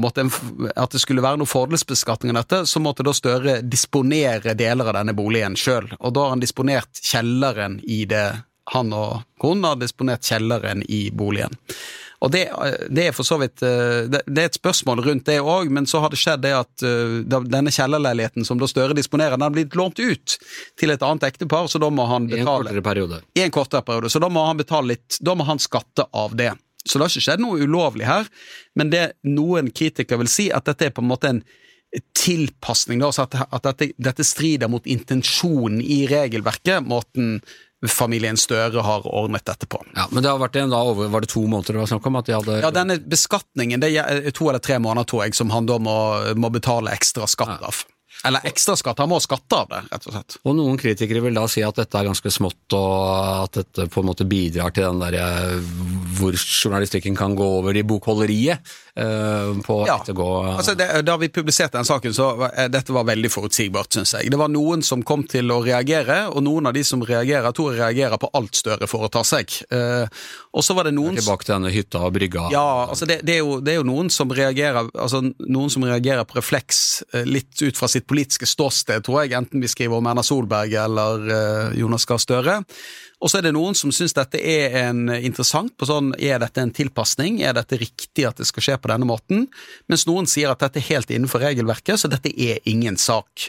at 0.75 0.91
det 0.91 0.99
skulle 0.99 1.23
være 1.23 1.39
noe 1.39 1.49
fordelsbeskatning 1.49 2.35
av 2.35 2.43
dette, 2.43 2.65
så 2.67 2.81
måtte 2.83 3.05
da 3.07 3.13
Støre 3.15 3.59
disponere 3.63 4.55
deler 4.57 4.91
av 4.91 4.99
denne 4.99 5.15
boligen 5.15 5.55
sjøl. 5.59 5.87
Og 5.99 6.15
da 6.15 6.25
har 6.25 6.35
han 6.35 6.43
disponert 6.43 6.99
kjelleren 7.03 7.79
i 7.83 8.03
det 8.09 8.27
Han 8.73 8.93
og 8.97 9.21
hun 9.43 9.61
har 9.63 9.75
disponert 9.77 10.25
kjelleren 10.25 10.81
i 10.89 11.11
boligen. 11.13 11.53
Og 12.25 12.31
det, 12.33 12.47
det, 12.89 13.03
er 13.03 13.13
for 13.13 13.27
så 13.27 13.37
vidt 13.37 13.61
eh, 13.61 14.07
det, 14.09 14.23
er 14.25 14.47
et 14.47 14.57
spørsmål 14.57 15.03
rundt 15.05 15.27
det 15.29 15.37
òg, 15.43 15.69
men 15.69 15.85
så 15.85 16.01
har 16.01 16.09
det 16.09 16.17
skjedd 16.17 16.41
det 16.41 16.53
at 16.57 16.85
eh, 16.87 17.19
denne 17.27 17.73
kjellerleiligheten 17.73 18.47
som 18.47 18.57
da 18.57 18.65
Støre 18.69 18.97
disponerer, 18.97 19.37
den 19.37 19.45
har 19.45 19.53
blitt 19.53 19.77
lånt 19.77 20.01
ut 20.01 20.37
til 20.79 20.93
et 20.95 21.05
annet 21.05 21.27
ektepar, 21.29 21.69
så 21.69 21.81
da 21.81 21.91
må 21.93 22.07
han 22.09 22.25
betale 22.31 22.41
I 22.41 22.41
en 22.41 22.49
kortere 22.49 22.85
periode. 22.89 23.21
I 23.37 23.45
en 23.45 23.53
kortere 23.53 23.85
periode, 23.85 24.09
så 24.09 24.23
da 24.23 24.31
må 24.33 24.47
han 24.47 24.57
betale 24.57 24.95
litt, 24.95 25.19
da 25.21 25.37
må 25.37 25.45
han 25.45 25.61
skatte 25.61 26.07
av 26.09 26.33
det. 26.39 26.55
Så 26.85 26.97
det 26.97 27.05
har 27.05 27.13
ikke 27.13 27.27
skjedd 27.27 27.43
noe 27.43 27.65
ulovlig 27.65 28.07
her, 28.07 28.27
men 28.77 28.91
det 28.93 29.05
noen 29.25 29.71
kritikere 29.73 30.21
vil 30.21 30.31
si, 30.31 30.51
at 30.53 30.67
dette 30.69 30.89
er 30.89 30.95
på 30.95 31.03
en 31.03 31.09
måte 31.09 31.31
en 31.31 31.45
tilpasning, 32.17 32.99
da, 32.99 33.11
at, 33.23 33.37
at 33.49 33.69
dette, 33.69 33.93
dette, 34.01 34.25
strider 34.27 34.69
mot 34.71 34.85
intensjonen 34.89 35.79
i 35.81 36.03
regelverket, 36.11 36.83
måten 36.83 37.39
familien 37.91 38.37
Støre 38.39 38.81
har 38.81 39.05
ordnet 39.05 39.45
dette 39.45 39.67
på. 39.69 39.79
Ja, 39.95 40.07
Men 40.11 40.23
det 40.23 40.31
har 40.31 40.39
vært 40.41 40.57
en, 40.57 40.73
da 40.73 40.81
over, 40.89 41.09
var 41.13 41.23
det 41.23 41.29
to 41.33 41.43
måneder 41.45 41.77
det 41.77 41.83
var 41.83 41.91
snakk 41.91 42.07
om? 42.09 42.17
at 42.19 42.29
de 42.29 42.35
hadde... 42.35 42.59
Ja, 42.63 42.71
denne 42.73 42.97
beskatningen, 42.99 43.83
det 43.83 43.91
er 44.01 44.31
to 44.35 44.49
eller 44.49 44.63
tre 44.63 44.79
måneder, 44.81 45.07
tror 45.09 45.25
jeg, 45.25 45.35
som 45.37 45.53
han 45.53 45.69
da 45.69 45.77
må, 45.81 45.97
må 46.39 46.49
betale 46.53 46.93
ekstra 46.95 47.29
skatt 47.29 47.61
av. 47.61 47.83
Eller 48.25 48.45
ekstra 48.49 48.73
skatt, 48.79 49.01
han 49.03 49.11
må 49.11 49.19
skatte 49.21 49.59
av 49.59 49.69
det, 49.69 49.81
rett 49.91 50.07
og 50.09 50.15
slett. 50.15 50.37
Og 50.45 50.55
noen 50.57 50.79
kritikere 50.81 51.21
vil 51.25 51.37
da 51.37 51.45
si 51.51 51.61
at 51.65 51.77
dette 51.77 51.99
er 51.99 52.07
ganske 52.09 52.31
smått, 52.33 52.73
og 52.73 53.43
at 53.45 53.59
dette 53.59 53.85
på 53.93 54.01
en 54.01 54.09
måte 54.09 54.25
bidrar 54.29 54.73
til 54.73 54.87
den 54.87 55.03
derre 55.03 55.27
hvor 56.17 56.37
journalistikken 56.39 57.17
kan 57.17 57.35
gå 57.37 57.47
over 57.59 57.77
i 57.77 57.85
bokholderiet. 57.85 58.75
Eh, 58.97 59.51
på 59.65 59.81
å 59.81 59.87
Ja. 59.87 59.97
ettergå 59.99 60.27
Altså, 60.55 60.75
det, 60.77 60.87
da 61.05 61.17
vi 61.17 61.29
publiserte 61.29 61.77
den 61.77 61.85
saken, 61.87 62.13
så 62.15 62.29
eh, 62.51 62.67
dette 62.71 62.93
var 62.95 63.05
veldig 63.07 63.31
forutsigbart, 63.31 63.91
syns 63.93 64.13
jeg. 64.17 64.31
Det 64.31 64.39
var 64.39 64.49
noen 64.53 64.83
som 64.83 65.03
kom 65.03 65.23
til 65.27 65.51
å 65.51 65.61
reagere, 65.65 66.29
og 66.31 66.43
noen 66.45 66.67
av 66.69 66.73
de 66.73 66.83
som 66.87 67.03
reagerer, 67.03 67.51
tror 67.55 67.73
jeg 67.73 67.81
reagerer 67.81 68.17
på 68.21 68.29
alt 68.33 68.55
Støre 68.55 68.87
foretar 68.87 69.25
seg. 69.27 69.51
Eh, 69.69 70.07
og 70.55 70.63
så 70.63 70.75
var 70.77 70.87
det 70.87 70.93
noen 70.95 71.15
Tilbake 71.19 71.43
til 71.45 71.55
denne 71.57 71.71
hytta 71.73 72.05
og 72.07 72.13
brygga. 72.15 72.47
Ja, 72.53 72.85
altså 72.89 73.05
det, 73.09 73.19
det, 73.27 73.35
er 73.35 73.43
jo, 73.43 73.59
det 73.59 73.73
er 73.73 73.81
jo 73.81 73.87
noen 73.87 74.09
som 74.13 74.31
reagerer 74.31 74.87
altså 74.93 75.21
noen 75.25 75.69
som 75.73 75.83
reagerer 75.83 76.23
på 76.27 76.39
refleks 76.39 77.03
eh, 77.13 77.25
litt 77.27 77.59
ut 77.61 77.75
fra 77.77 77.89
sitt 77.91 78.07
politiske 78.07 78.47
ståsted, 78.47 79.03
tror 79.05 79.23
jeg, 79.25 79.35
enten 79.37 79.61
vi 79.63 79.67
skriver 79.71 79.99
om 79.99 80.07
Erna 80.07 80.23
Solberg 80.23 80.73
eller 80.85 81.27
eh, 81.35 81.79
Jonas 81.81 82.07
Gahr 82.07 82.21
Støre. 82.23 82.61
Og 83.23 83.31
så 83.31 83.39
er 83.39 83.47
det 83.47 83.53
noen 83.55 83.77
som 83.77 83.93
syns 83.95 84.15
dette 84.17 84.39
er 84.39 84.75
en 84.83 85.07
interessant 85.15 85.71
på 85.77 85.87
sånn 85.87 86.11
er 86.19 86.39
dette 86.43 86.61
en 86.61 86.73
tilpasning, 86.75 87.39
er 87.41 87.55
dette 87.55 87.79
riktig 87.79 88.25
at 88.27 88.41
det 88.41 88.47
skal 88.49 88.65
skje 88.65 88.79
på 88.81 88.91
denne 88.91 89.07
måten, 89.07 89.45
mens 89.91 90.05
noen 90.09 90.27
sier 90.29 90.51
at 90.51 90.65
dette 90.65 90.81
er 90.81 90.89
helt 90.89 91.13
innenfor 91.13 91.43
regelverket, 91.45 92.01
så 92.01 92.11
dette 92.11 92.33
er 92.33 92.59
ingen 92.69 92.99
sak. 92.99 93.47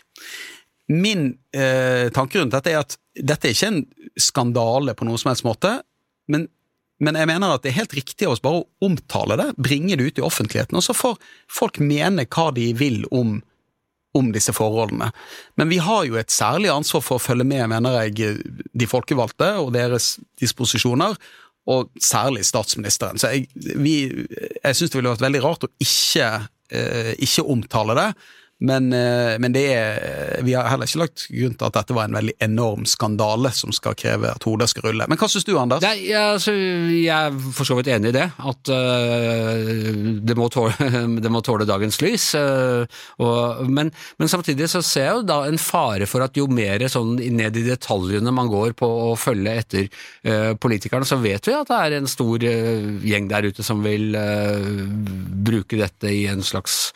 Min 0.92 1.32
eh, 1.50 2.12
tanke 2.14 2.38
rundt 2.38 2.54
dette 2.54 2.72
er 2.72 2.84
at 2.84 2.94
dette 3.16 3.48
er 3.48 3.56
ikke 3.56 3.72
en 3.72 3.82
skandale 4.20 4.94
på 4.94 5.08
noen 5.08 5.18
som 5.18 5.32
helst 5.32 5.46
måte, 5.46 5.80
men 6.30 6.46
men 6.96 7.12
jeg 7.18 7.28
mener 7.28 7.52
at 7.52 7.64
det 7.64 7.74
er 7.74 7.82
helt 7.82 7.92
riktig 7.92 8.24
av 8.24 8.32
oss 8.32 8.40
bare 8.40 8.62
å 8.62 8.86
omtale 8.86 9.36
det, 9.36 9.50
bringe 9.60 9.98
det 9.98 10.06
ut 10.06 10.20
i 10.20 10.24
offentligheten, 10.24 10.78
og 10.78 10.84
så 10.84 10.94
får 10.96 11.18
folk 11.52 11.76
mene 11.82 12.24
hva 12.24 12.46
de 12.56 12.70
vil 12.78 13.02
om, 13.12 13.34
om 14.16 14.30
disse 14.34 14.54
forholdene. 14.56 15.10
Men 15.60 15.70
vi 15.72 15.80
har 15.82 16.06
jo 16.08 16.18
et 16.20 16.32
særlig 16.32 16.72
ansvar 16.72 17.04
for 17.04 17.18
å 17.18 17.22
følge 17.22 17.46
med, 17.48 17.66
mener 17.72 18.00
jeg, 18.06 18.38
de 18.72 18.88
folkevalgte 18.90 19.52
og 19.62 19.74
deres 19.76 20.16
disposisjoner, 20.40 21.16
og 21.66 21.90
særlig 21.98 22.44
statsministeren. 22.46 23.18
Så 23.18 23.32
jeg, 23.34 23.48
vi, 23.74 23.96
jeg 24.62 24.76
syns 24.78 24.92
det 24.92 25.00
ville 25.00 25.14
vært 25.14 25.24
veldig 25.24 25.42
rart 25.42 25.66
å 25.66 25.72
ikke, 25.82 26.28
eh, 26.70 27.12
ikke 27.26 27.46
omtale 27.56 27.96
det. 27.98 28.10
Men, 28.58 28.88
eh, 28.92 29.36
men 29.38 29.52
det 29.52 29.64
er, 29.68 30.40
vi 30.44 30.54
har 30.56 30.70
heller 30.70 30.88
ikke 30.88 31.02
lagt 31.02 31.26
grunn 31.28 31.56
til 31.60 31.66
at 31.68 31.74
dette 31.76 31.96
var 31.96 32.08
en 32.08 32.16
veldig 32.16 32.34
enorm 32.46 32.86
skandale 32.88 33.50
som 33.52 33.72
skal 33.76 33.96
kreve 33.98 34.30
at 34.32 34.46
hodet 34.48 34.70
skal 34.72 34.86
rulle. 34.88 35.08
Men 35.12 35.20
hva 35.20 35.28
syns 35.28 35.44
du, 35.44 35.52
Anders? 35.60 35.84
Nei, 35.84 36.08
altså, 36.16 36.54
jeg 36.56 37.12
er 37.12 37.36
for 37.52 37.68
så 37.68 37.76
vidt 37.76 37.90
enig 37.92 38.14
i 38.14 38.16
det. 38.16 38.24
At 38.40 38.72
uh, 38.72 39.60
det, 40.24 40.36
må 40.38 40.48
tåle, 40.52 40.88
det 41.24 41.32
må 41.32 41.42
tåle 41.44 41.68
dagens 41.68 42.00
lys. 42.00 42.30
Uh, 42.32 42.88
og, 43.20 43.68
men, 43.68 43.92
men 44.16 44.32
samtidig 44.32 44.70
så 44.72 44.80
ser 44.80 45.10
jeg 45.10 45.18
jo 45.20 45.26
da 45.28 45.42
en 45.50 45.60
fare 45.60 46.08
for 46.08 46.24
at 46.24 46.40
jo 46.40 46.48
mer 46.48 46.86
sånn 46.92 47.18
ned 47.36 47.60
i 47.60 47.66
detaljene 47.66 48.32
man 48.32 48.48
går 48.48 48.72
på 48.78 48.88
å 49.10 49.12
følge 49.20 49.56
etter 49.60 49.90
uh, 49.90 50.56
politikerne, 50.56 51.04
så 51.04 51.20
vet 51.20 51.44
vi 51.44 51.58
at 51.58 51.68
det 51.68 51.82
er 51.82 51.98
en 51.98 52.08
stor 52.08 52.40
gjeng 52.40 53.28
der 53.28 53.50
ute 53.50 53.64
som 53.66 53.84
vil 53.84 54.16
bruke 55.46 55.76
dette 55.76 56.08
i 56.08 56.24
en 56.30 56.40
slags 56.44 56.86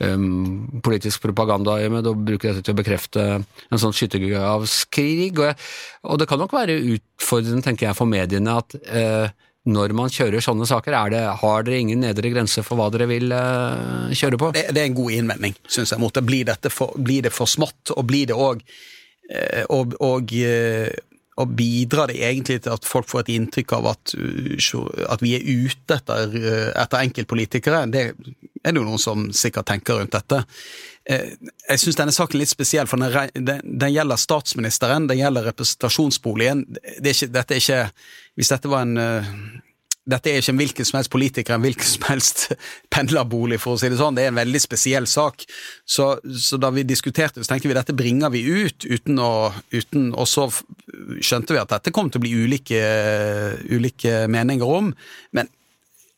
um, 0.00 0.80
politisk 0.84 1.09
propagandaøyemed 1.18 2.06
og 2.06 2.24
bruke 2.26 2.48
dette 2.52 2.62
til 2.62 2.74
å 2.74 2.78
bekrefte 2.78 3.24
en 3.42 3.78
sånn 3.80 3.94
skyttergravskrig. 3.96 5.32
Og, 5.38 5.44
jeg- 5.50 5.56
og 6.04 6.18
det 6.18 6.28
kan 6.28 6.38
nok 6.38 6.52
være 6.52 6.78
utfordrende, 6.94 7.62
tenker 7.64 7.88
jeg, 7.88 7.96
for 7.96 8.06
mediene 8.06 8.58
at 8.60 8.74
eh, 8.86 9.28
når 9.66 9.92
man 9.92 10.08
kjører 10.08 10.40
sånne 10.40 10.66
saker, 10.66 10.92
er 10.96 11.10
det, 11.10 11.24
har 11.42 11.62
dere 11.66 11.80
ingen 11.80 12.00
nedre 12.00 12.30
grense 12.32 12.62
for 12.64 12.76
hva 12.80 12.90
dere 12.90 13.06
vil 13.10 13.32
eh, 13.32 14.14
kjøre 14.16 14.38
på? 14.40 14.52
det, 14.56 14.68
det 14.74 14.82
er 14.84 14.88
en 14.92 14.94
god 15.00 15.12
innvending, 15.18 15.54
syns 15.68 15.90
jeg. 15.92 16.00
mot 16.00 16.14
det. 16.14 16.22
Blir, 16.24 16.54
for, 16.70 16.94
blir 16.96 17.22
det 17.22 17.32
for 17.34 17.46
smått, 17.50 17.92
og 17.96 18.06
blir 18.08 18.26
det 18.30 18.36
òg 18.38 18.62
og, 19.70 19.92
og, 20.02 20.32
eh, 20.34 20.90
og 21.40 21.56
bidrar 21.56 22.10
det 22.10 22.20
egentlig 22.20 22.60
til 22.64 22.74
at 22.74 22.86
folk 22.88 23.08
får 23.10 23.24
et 23.24 23.32
inntrykk 23.38 23.74
av 23.78 23.90
at, 23.94 24.14
uh, 24.18 25.02
at 25.10 25.24
vi 25.24 25.34
er 25.38 25.46
ute 25.48 25.96
etter, 25.96 26.36
uh, 26.36 26.70
etter 26.82 27.02
enkeltpolitikere? 27.02 27.84
Det 27.92 28.04
er 28.10 28.72
det 28.74 28.80
jo 28.80 28.86
noen 28.86 29.00
som 29.00 29.28
sikkert 29.34 29.70
tenker 29.70 30.00
rundt 30.00 30.14
dette. 30.16 30.42
Eh, 31.08 31.32
Jeg 31.70 31.80
syns 31.80 31.98
denne 31.98 32.12
saken 32.14 32.36
er 32.36 32.42
litt 32.42 32.52
spesiell, 32.52 32.88
for 32.90 33.00
den, 33.00 33.62
den, 33.64 33.92
gjelder 33.94 34.20
statsministeren, 34.20 35.08
den 35.08 35.20
gjelder 35.22 35.48
representasjonsboligen. 35.50 36.66
Det 36.74 37.12
er 37.12 37.16
ikke, 37.16 37.32
dette 37.34 37.56
er 37.56 37.62
ikke 37.64 37.82
Hvis 38.36 38.52
dette 38.52 38.70
var 38.70 38.86
en 38.86 38.96
uh, 38.98 39.30
dette 40.10 40.30
er 40.30 40.40
ikke 40.40 40.52
en 40.54 40.60
hvilken 40.60 40.88
som 40.88 40.98
helst 40.98 41.12
politiker, 41.12 41.54
en 41.54 41.64
hvilken 41.64 41.88
som 41.88 42.06
helst 42.08 42.44
pendlerbolig, 42.94 43.60
for 43.62 43.76
å 43.76 43.80
si 43.80 43.90
det 43.92 44.00
sånn. 44.00 44.18
Det 44.18 44.26
er 44.26 44.32
en 44.32 44.40
veldig 44.40 44.62
spesiell 44.62 45.08
sak. 45.10 45.46
Så, 45.84 46.10
så 46.46 46.58
da 46.60 46.72
vi 46.74 46.86
diskuterte, 46.88 47.42
så 47.42 47.52
tenkte 47.52 47.70
vi 47.70 47.78
dette 47.78 47.96
bringer 47.96 48.32
vi 48.34 48.42
ut, 48.64 48.86
uten 48.86 49.22
å, 49.22 49.32
uten, 49.74 50.10
og 50.14 50.28
så 50.30 50.48
skjønte 50.50 51.56
vi 51.56 51.62
at 51.62 51.72
dette 51.76 51.94
kom 51.94 52.10
til 52.10 52.20
å 52.20 52.26
bli 52.26 52.34
ulike, 52.44 52.82
ulike 53.70 54.24
meninger 54.30 54.76
om. 54.80 54.92
Men 55.36 55.50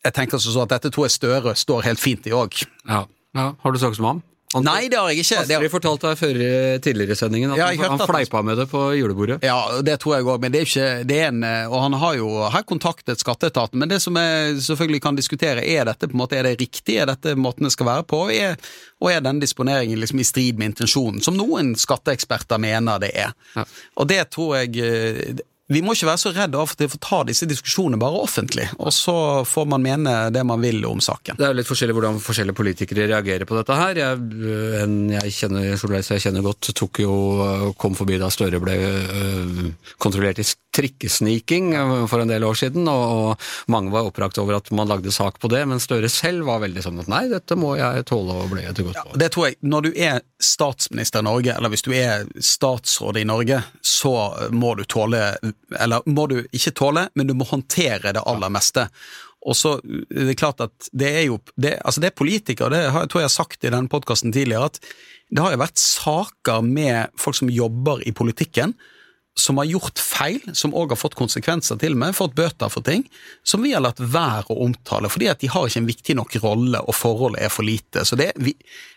jeg 0.02 0.16
tenker 0.16 0.42
sånn 0.42 0.64
at 0.64 0.76
dette 0.76 0.90
tror 0.92 1.06
jeg 1.06 1.18
Støre 1.18 1.56
står 1.58 1.86
helt 1.86 2.02
fint 2.02 2.26
i 2.26 2.34
òg. 2.34 2.64
Ja. 2.88 3.04
ja. 3.36 3.48
Har 3.62 3.74
du 3.74 3.78
snakket 3.78 4.02
med 4.02 4.14
ham? 4.16 4.22
Han, 4.52 4.66
Nei, 4.66 4.88
det 4.92 4.98
har 5.00 5.08
jeg 5.10 5.22
ikke. 5.22 5.38
Astrid 5.40 5.56
har, 5.56 5.68
fortalte 5.72 6.10
deg 6.10 6.20
før 6.20 6.40
tidligere 6.84 7.16
i 7.16 7.18
sendingen 7.18 7.54
at 7.54 7.60
Ja, 7.60 7.68
han, 7.72 7.94
han 7.96 8.04
fleipa 8.08 8.42
med 8.44 8.60
det 8.60 8.66
på 8.68 8.82
julebordet. 8.98 9.38
Ja, 9.46 9.56
det 9.84 9.98
tror 10.02 10.18
jeg 10.18 10.26
òg, 10.28 10.42
men 10.42 10.52
det 10.52 10.62
er 10.62 10.68
ikke 10.68 10.88
det 11.08 11.18
er 11.22 11.30
en, 11.30 11.46
Og 11.72 11.78
han 11.86 11.96
har 12.02 12.18
jo 12.18 12.30
har 12.52 12.66
kontaktet 12.68 13.22
skatteetaten, 13.22 13.80
men 13.80 13.90
det 13.92 14.02
som 14.04 14.16
jeg 14.20 14.58
selvfølgelig 14.68 15.02
kan 15.04 15.18
diskutere, 15.18 15.64
er 15.64 15.88
dette 15.88 16.08
på 16.08 16.16
en 16.16 16.22
måte, 16.24 16.36
er 16.36 16.48
det 16.48 16.58
riktig, 16.60 16.98
er 17.00 17.08
dette 17.08 17.36
måten 17.38 17.68
det 17.68 17.72
skal 17.74 17.88
være 17.88 18.06
på, 18.08 18.24
er, 18.34 18.58
og 19.02 19.12
er 19.12 19.24
den 19.24 19.40
disponeringen 19.42 20.00
liksom 20.00 20.20
i 20.20 20.26
strid 20.26 20.60
med 20.60 20.72
intensjonen, 20.74 21.22
som 21.24 21.38
noen 21.38 21.72
skatteeksperter 21.78 22.60
mener 22.62 23.00
det 23.02 23.12
er. 23.24 23.32
Ja. 23.56 23.64
Og 23.96 24.10
det 24.12 24.22
tror 24.34 24.60
jeg 24.60 24.76
eh, 24.84 25.42
Vi 25.72 25.82
må 25.84 25.94
ikke 25.96 26.08
være 26.10 26.20
så 26.20 26.32
redde 26.34 26.60
av 26.60 26.74
til 26.76 26.90
for 26.90 26.98
å 26.98 27.04
ta 27.06 27.20
disse 27.28 27.48
diskusjonene 27.48 28.00
bare 28.00 28.22
offentlig, 28.22 28.68
og 28.78 28.92
så 28.94 29.16
får 29.48 29.68
man 29.72 29.84
mene 29.84 30.14
det 30.34 30.44
man 30.46 30.62
vil 30.62 30.84
om 30.88 31.00
saken. 31.02 31.38
Det 31.38 31.46
er 31.46 31.54
jo 31.54 31.58
litt 31.60 31.70
forskjellig 31.70 31.96
hvordan 31.96 32.20
forskjellige 32.22 32.58
politikere 32.58 33.08
reagerer 33.10 33.48
på 33.48 33.58
dette 33.58 33.78
her. 33.78 34.02
Jeg, 34.02 34.20
en 34.82 34.96
jeg 35.14 35.36
kjenner, 35.38 35.72
jeg 35.72 36.24
kjenner 36.26 36.46
godt, 36.46 36.72
tok 36.78 37.02
jo, 37.04 37.16
kom 37.80 37.96
forbi 37.98 38.20
da 38.20 38.30
Støre 38.32 38.62
ble 38.62 38.78
øh, 38.80 39.66
kontrollert 40.00 40.40
i 40.40 40.46
trikkesniking 40.76 41.72
øh, 41.76 41.94
for 42.10 42.22
en 42.22 42.32
del 42.32 42.44
år 42.44 42.58
siden, 42.58 42.88
og, 42.88 43.40
mange 43.72 43.92
var 43.92 44.08
oppbrakt 44.08 44.38
over 44.42 44.58
at 44.58 44.70
man 44.74 44.90
lagde 44.90 45.12
sak 45.14 45.38
på 45.40 45.50
det, 45.52 45.62
men 45.68 45.80
Støre 45.82 46.10
selv 46.12 46.46
var 46.48 46.62
veldig 46.64 46.84
sånn 46.84 47.00
at 47.02 47.10
nei, 47.12 47.22
dette 47.30 47.56
må 47.58 47.74
jeg 47.78 48.06
tåle 48.08 48.38
å 48.42 48.48
bli 48.50 48.64
etter 48.68 48.88
godt 48.88 49.00
på. 49.02 49.18
Det 49.20 49.30
tror 49.34 49.48
jeg, 49.48 49.58
Når 49.62 49.86
du 49.86 49.90
er 49.94 50.22
statsminister 50.42 51.22
i 51.22 51.28
Norge, 51.28 51.56
eller 51.56 51.72
hvis 51.72 51.86
du 51.86 51.92
er 51.96 52.26
statsråd 52.36 53.20
i 53.20 53.26
Norge, 53.28 53.62
så 53.82 54.14
må 54.50 54.74
du 54.78 54.84
tåle 54.84 55.20
Eller 55.78 56.02
må 56.06 56.26
du 56.30 56.40
ikke 56.52 56.74
tåle, 56.76 57.06
men 57.14 57.28
du 57.28 57.34
må 57.34 57.46
håndtere 57.48 58.14
det 58.14 58.24
aller 58.26 58.52
meste. 58.52 58.88
Og 59.42 59.56
så 59.58 59.76
er 59.82 60.28
det 60.28 60.38
klart 60.38 60.62
at 60.62 60.90
det 60.94 61.10
er 61.18 61.24
jo 61.26 61.40
det, 61.56 61.76
altså 61.82 62.02
det 62.02 62.12
er 62.12 62.18
politikere, 62.18 62.70
det 62.70 62.82
har, 62.94 63.04
jeg 63.04 63.12
tror 63.12 63.22
jeg 63.22 63.30
har 63.30 63.34
sagt 63.34 63.66
i 63.66 63.72
denne 63.72 63.90
podkasten 63.90 64.34
tidligere, 64.34 64.70
at 64.70 64.78
det 65.32 65.42
har 65.42 65.54
jo 65.54 65.62
vært 65.62 65.80
saker 65.80 66.66
med 66.66 67.14
folk 67.18 67.38
som 67.38 67.50
jobber 67.50 68.04
i 68.06 68.12
politikken, 68.14 68.76
som 69.38 69.56
har 69.56 69.64
gjort 69.64 69.98
feil, 69.98 70.42
som 70.52 70.74
òg 70.76 70.92
har 70.92 70.98
fått 71.00 71.14
konsekvenser 71.16 71.78
til 71.80 71.94
med, 71.96 72.12
fått 72.14 72.34
bøter 72.36 72.68
for 72.72 72.84
ting, 72.84 73.06
som 73.42 73.62
vi 73.64 73.72
har 73.72 73.80
latt 73.80 74.00
være 74.00 74.52
å 74.52 74.58
omtale, 74.66 75.08
fordi 75.08 75.30
at 75.32 75.40
de 75.40 75.48
har 75.48 75.66
ikke 75.66 75.80
en 75.80 75.88
viktig 75.88 76.16
nok 76.18 76.36
rolle, 76.44 76.82
og 76.84 76.94
forholdet 76.94 77.46
er 77.46 77.52
for 77.52 77.64
lite. 77.66 78.04
Så 78.04 78.18
det, 78.20 78.32
vi, 78.36 78.52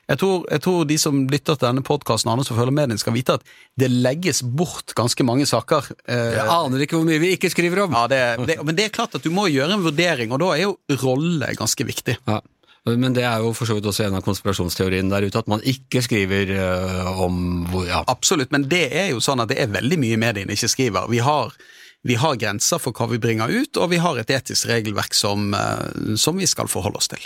jeg, 0.10 0.20
tror, 0.20 0.44
jeg 0.52 0.64
tror 0.66 0.84
de 0.90 0.98
som 1.00 1.22
lytter 1.32 1.56
til 1.56 1.70
denne 1.70 1.86
podkasten, 1.88 2.28
og 2.30 2.36
andre 2.36 2.48
som 2.50 2.60
følger 2.60 2.76
med 2.76 2.92
den, 2.92 3.00
skal 3.02 3.16
vite 3.16 3.38
at 3.40 3.48
det 3.80 3.90
legges 3.94 4.44
bort 4.44 4.92
ganske 4.98 5.28
mange 5.28 5.48
saker. 5.50 5.88
Eh, 6.04 6.36
Jeg 6.36 6.50
aner 6.58 6.84
ikke 6.84 7.00
hvor 7.00 7.08
mye 7.08 7.24
vi 7.24 7.32
ikke 7.38 7.54
skriver 7.56 7.86
om! 7.86 7.96
ja, 7.96 8.04
det, 8.12 8.22
det, 8.52 8.60
men 8.68 8.76
det 8.78 8.90
er 8.90 8.96
klart 8.98 9.16
at 9.16 9.24
du 9.24 9.32
må 9.34 9.48
gjøre 9.48 9.80
en 9.80 9.88
vurdering, 9.88 10.36
og 10.36 10.44
da 10.44 10.52
er 10.58 10.66
jo 10.68 10.76
rolle 11.06 11.54
ganske 11.56 11.88
viktig. 11.88 12.20
Ja. 12.28 12.42
Men 12.86 13.16
det 13.18 13.24
er 13.26 13.42
jo 13.42 13.54
for 13.58 13.66
så 13.66 13.78
vidt 13.78 13.88
også 13.90 14.06
en 14.06 14.18
av 14.20 14.26
konspirasjonsteoriene 14.26 15.10
der 15.10 15.26
ute, 15.26 15.42
at 15.42 15.50
man 15.50 15.64
ikke 15.66 16.04
skriver 16.06 16.52
uh, 16.54 17.22
om 17.26 17.64
hvor 17.72 17.88
ja. 17.88 18.04
Absolutt, 18.12 18.52
men 18.54 18.68
det 18.70 18.84
er 18.94 19.10
jo 19.10 19.24
sånn 19.24 19.42
at 19.42 19.50
det 19.50 19.58
er 19.64 19.74
veldig 19.74 19.98
mye 20.04 20.20
mediene 20.22 20.54
ikke 20.54 20.70
skriver. 20.70 21.10
Vi 21.10 21.24
har, 21.26 21.56
vi 22.06 22.20
har 22.22 22.38
grenser 22.38 22.82
for 22.84 22.94
hva 22.94 23.10
vi 23.10 23.22
bringer 23.22 23.50
ut, 23.50 23.82
og 23.82 23.90
vi 23.96 24.02
har 24.04 24.22
et 24.22 24.36
etisk 24.38 24.70
regelverk 24.70 25.18
som, 25.18 25.50
uh, 25.58 26.14
som 26.22 26.38
vi 26.38 26.46
skal 26.50 26.70
forholde 26.70 27.02
oss 27.02 27.10
til. 27.10 27.26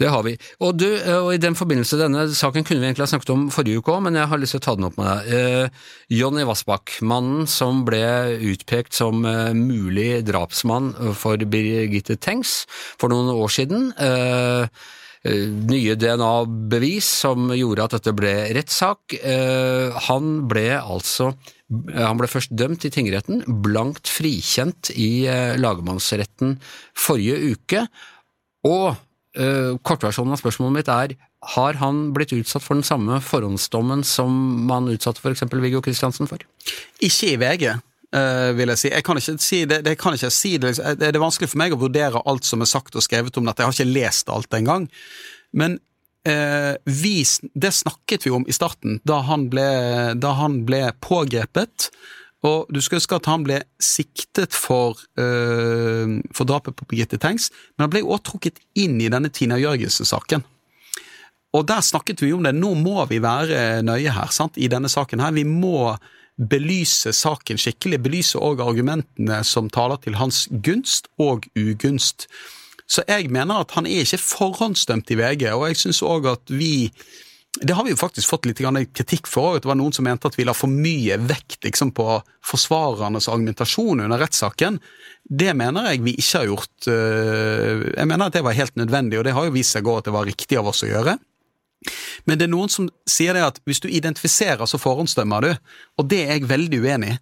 Det 0.00 0.10
har 0.10 0.24
vi. 0.26 0.36
Og 0.60 0.76
du, 0.78 0.88
eh, 0.96 1.20
og 1.20 1.32
i 1.34 1.42
den 1.42 1.56
forbindelse, 1.58 2.00
denne 2.00 2.26
saken 2.34 2.66
kunne 2.66 2.82
vi 2.82 2.90
egentlig 2.90 3.06
ha 3.06 3.12
snakket 3.14 3.34
om 3.34 3.46
forrige 3.54 3.82
uke 3.82 3.94
òg, 3.94 4.02
men 4.06 4.18
jeg 4.18 4.30
har 4.30 4.42
lyst 4.42 4.56
til 4.56 4.62
å 4.62 4.66
ta 4.68 4.76
den 4.78 4.88
opp 4.88 4.98
med 5.00 5.10
deg. 5.10 5.34
Eh, 5.34 5.84
Jonny 6.18 6.44
Vassbakk, 6.48 6.98
mannen 7.02 7.48
som 7.50 7.84
ble 7.86 8.04
utpekt 8.52 8.96
som 8.96 9.24
eh, 9.28 9.54
mulig 9.56 10.24
drapsmann 10.26 10.92
for 11.18 11.40
Birgitte 11.50 12.18
Tengs 12.20 12.64
for 12.98 13.12
noen 13.12 13.32
år 13.34 13.52
siden. 13.52 13.88
Eh, 13.98 14.68
eh, 15.24 15.48
nye 15.70 15.96
DNA-bevis 15.98 17.08
som 17.24 17.50
gjorde 17.54 17.88
at 17.88 17.98
dette 17.98 18.14
ble 18.16 18.34
rettssak. 18.56 19.16
Eh, 19.20 20.06
han 20.08 20.36
ble 20.50 20.70
altså 20.78 21.34
han 21.74 22.18
ble 22.20 22.28
først 22.28 22.52
dømt 22.54 22.84
i 22.86 22.90
tingretten, 22.92 23.40
blankt 23.64 24.10
frikjent 24.12 24.90
i 25.00 25.24
lagmannsretten 25.58 26.58
forrige 26.92 27.54
uke. 27.56 27.80
Og 28.68 28.92
kortversjonen 29.34 30.36
av 30.36 30.38
spørsmålet 30.38 30.76
mitt 30.76 30.90
er 30.92 31.16
har 31.54 31.78
han 31.80 32.12
blitt 32.14 32.32
utsatt 32.36 32.64
for 32.64 32.78
den 32.78 32.86
samme 32.86 33.18
forhåndsdommen 33.24 34.04
som 34.06 34.30
man 34.68 34.86
utsatte 34.92 35.20
f.eks. 35.20 35.42
Viggo 35.52 35.82
Kristiansen 35.84 36.30
for? 36.30 36.44
Ikke 37.02 37.32
i 37.32 37.40
VG. 37.40 37.66
Uh, 38.14 38.52
vil 38.54 38.70
jeg 38.70 38.78
si. 38.78 38.90
Jeg 38.92 39.02
kan 39.02 39.18
ikke 39.18 39.34
si 39.42 39.64
det, 39.66 39.80
det 39.82 39.96
kan 39.98 40.14
ikke 40.14 40.30
si 40.30 40.52
det, 40.62 40.76
det, 41.00 41.08
er 41.08 41.18
vanskelig 41.18 41.50
for 41.50 41.58
meg 41.58 41.74
å 41.74 41.80
vurdere 41.80 42.22
alt 42.30 42.46
som 42.46 42.62
er 42.62 42.70
sagt 42.70 42.94
og 42.94 43.02
skrevet 43.02 43.34
om 43.40 43.48
dette. 43.48 43.64
Jeg 43.64 43.72
har 43.72 43.74
ikke 43.74 43.96
lest 43.96 44.30
alt 44.30 44.54
engang. 44.54 44.86
Men 45.50 45.80
uh, 46.30 46.74
vi, 46.86 47.16
det 47.58 47.72
snakket 47.74 48.28
vi 48.28 48.34
om 48.36 48.46
i 48.46 48.54
starten, 48.54 49.00
da 49.02 49.18
han 49.26 49.48
ble, 49.50 49.66
da 50.14 50.36
han 50.38 50.60
ble 50.68 50.86
pågrepet. 51.02 51.90
Og 52.44 52.68
du 52.68 52.80
skal 52.84 53.00
huske 53.00 53.16
at 53.16 53.28
han 53.30 53.44
ble 53.46 53.62
siktet 53.82 54.52
for, 54.56 54.98
uh, 55.20 56.16
for 56.36 56.48
drapet 56.48 56.76
på 56.76 56.88
Birgitte 56.90 57.20
Tengs, 57.20 57.50
men 57.74 57.86
han 57.86 57.94
ble 57.94 58.04
også 58.04 58.30
trukket 58.32 58.60
inn 58.76 58.98
i 59.00 59.08
denne 59.12 59.32
Tina 59.32 59.56
Jørgensen-saken. 59.60 60.44
Og 61.54 61.62
der 61.70 61.84
snakket 61.86 62.20
vi 62.24 62.32
om 62.34 62.42
det. 62.44 62.52
Nå 62.58 62.72
må 62.74 62.98
vi 63.08 63.20
være 63.22 63.80
nøye 63.86 64.12
her, 64.12 64.30
sant, 64.34 64.58
i 64.58 64.68
denne 64.68 64.90
saken 64.90 65.22
her. 65.22 65.34
Vi 65.36 65.46
må 65.46 65.94
belyse 66.34 67.12
saken 67.14 67.60
skikkelig, 67.62 68.00
belyse 68.02 68.40
òg 68.42 68.62
argumentene 68.64 69.38
som 69.46 69.70
taler 69.70 70.00
til 70.02 70.18
hans 70.18 70.48
gunst 70.50 71.06
og 71.22 71.46
ugunst. 71.54 72.26
Så 72.90 73.04
jeg 73.08 73.30
mener 73.32 73.62
at 73.62 73.76
han 73.78 73.86
er 73.86 74.02
ikke 74.02 74.20
forhåndsdømt 74.20 75.14
i 75.14 75.18
VG, 75.20 75.46
og 75.54 75.68
jeg 75.70 75.80
syns 75.84 76.02
òg 76.04 76.26
at 76.34 76.50
vi 76.52 76.90
det 77.60 77.72
har 77.72 77.84
vi 77.86 77.92
jo 77.92 77.98
faktisk 77.98 78.28
fått 78.28 78.48
litt 78.48 78.58
kritikk 78.58 79.28
for. 79.30 79.60
Det 79.60 79.68
var 79.68 79.78
noen 79.78 79.92
som 79.94 80.04
mente 80.04 80.26
at 80.26 80.36
vi 80.38 80.46
la 80.46 80.54
for 80.56 80.70
mye 80.70 81.18
vekt 81.22 81.62
liksom, 81.64 81.92
på 81.94 82.18
forsvarernes 82.44 83.28
argumentasjon 83.30 84.02
under 84.02 84.18
rettssaken. 84.18 84.80
Det 85.24 85.52
mener 85.54 85.92
jeg 85.92 86.02
vi 86.02 86.16
ikke 86.18 86.40
har 86.40 86.50
gjort. 86.50 86.88
Øh, 86.90 87.84
jeg 87.94 88.08
mener 88.10 88.26
at 88.26 88.34
det 88.34 88.42
var 88.44 88.58
helt 88.58 88.74
nødvendig, 88.76 89.20
og 89.20 89.24
det 89.28 89.36
har 89.36 89.46
jo 89.46 89.54
vist 89.54 89.76
seg 89.76 89.86
at 89.88 90.08
det 90.08 90.16
var 90.16 90.26
riktig 90.26 90.58
av 90.58 90.72
oss 90.72 90.82
å 90.82 90.90
gjøre. 90.90 91.16
Men 92.24 92.40
det 92.40 92.48
er 92.48 92.54
noen 92.54 92.72
som 92.72 92.88
sier 93.08 93.36
det 93.36 93.44
at 93.44 93.60
hvis 93.68 93.82
du 93.84 93.88
identifiserer, 93.92 94.64
så 94.66 94.80
forhåndsdømmer 94.80 95.46
du, 95.46 95.52
og 96.00 96.08
det 96.10 96.24
er 96.24 96.38
jeg 96.38 96.50
veldig 96.50 96.80
uenig 96.82 97.12
i. 97.14 97.20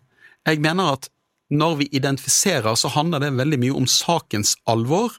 Jeg 0.48 0.62
mener 0.64 0.94
at 0.96 1.10
når 1.52 1.76
vi 1.82 1.88
identifiserer, 1.92 2.72
så 2.78 2.88
handler 2.94 3.20
det 3.20 3.34
veldig 3.36 3.58
mye 3.60 3.76
om 3.82 3.86
sakens 3.90 4.54
alvor, 4.70 5.12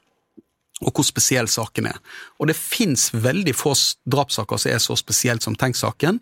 og 0.82 0.90
hvor 0.90 1.06
spesiell 1.06 1.48
saken 1.50 1.86
er. 1.92 2.00
Og 2.40 2.50
det 2.50 2.58
fins 2.58 3.10
veldig 3.14 3.54
få 3.56 3.74
drapssaker 4.10 4.60
som 4.60 4.72
er 4.74 4.82
så 4.82 4.96
spesielt 4.98 5.46
som 5.46 5.56
Tenk-saken, 5.58 6.18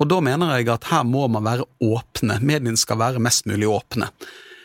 og 0.00 0.08
da 0.08 0.20
mener 0.24 0.54
jeg 0.56 0.70
at 0.72 0.86
her 0.88 1.04
må 1.04 1.26
man 1.28 1.44
være 1.44 1.66
åpne. 1.84 2.38
Mediene 2.40 2.80
skal 2.80 3.00
være 3.02 3.20
mest 3.20 3.44
mulig 3.50 3.68
åpne. 3.68 4.08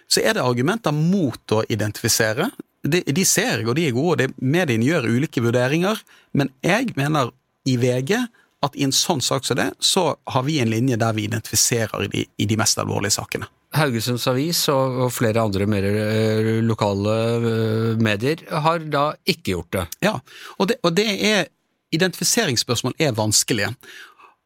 Så 0.08 0.22
er 0.24 0.38
det 0.38 0.46
argumenter 0.46 0.96
mot 0.96 1.52
å 1.52 1.64
identifisere. 1.68 2.48
De, 2.86 3.02
de 3.04 3.26
ser 3.28 3.60
jeg, 3.60 3.68
og 3.68 3.76
de 3.76 3.90
er 3.90 3.98
gode. 3.98 4.30
og 4.30 4.40
Mediene 4.40 4.88
gjør 4.88 5.10
ulike 5.10 5.44
vurderinger, 5.44 6.00
men 6.32 6.54
jeg 6.64 6.94
mener 6.96 7.34
i 7.68 7.76
VG 7.82 8.14
at 8.66 8.76
i 8.78 8.86
en 8.88 8.94
sånn 8.96 9.22
sak 9.24 9.46
som 9.48 9.60
det, 9.60 9.72
så 9.80 10.12
har 10.34 10.46
vi 10.48 10.60
en 10.62 10.72
linje 10.72 10.98
der 11.02 11.16
vi 11.18 11.28
identifiserer 11.30 12.06
i 12.06 12.12
de, 12.12 12.26
i 12.26 12.48
de 12.50 12.58
mest 12.60 12.80
alvorlige 12.82 13.18
sakene. 13.18 13.50
Haugesunds 13.76 14.28
Avis 14.32 14.62
og, 14.72 15.10
flere 15.12 15.44
andre 15.44 15.68
mer 15.68 15.84
uh, 15.84 16.52
lokale 16.64 17.16
uh, 17.44 17.92
medier 18.00 18.46
har 18.66 18.86
da 18.92 19.10
ikke 19.28 19.56
gjort 19.58 19.72
det. 19.76 19.86
Ja, 20.08 20.16
og 20.58 20.72
det, 20.72 20.80
og 20.84 20.96
det 20.98 21.10
er 21.28 21.46
Identifiseringsspørsmål 21.96 22.96
er 23.00 23.14
vanskelige. 23.16 23.70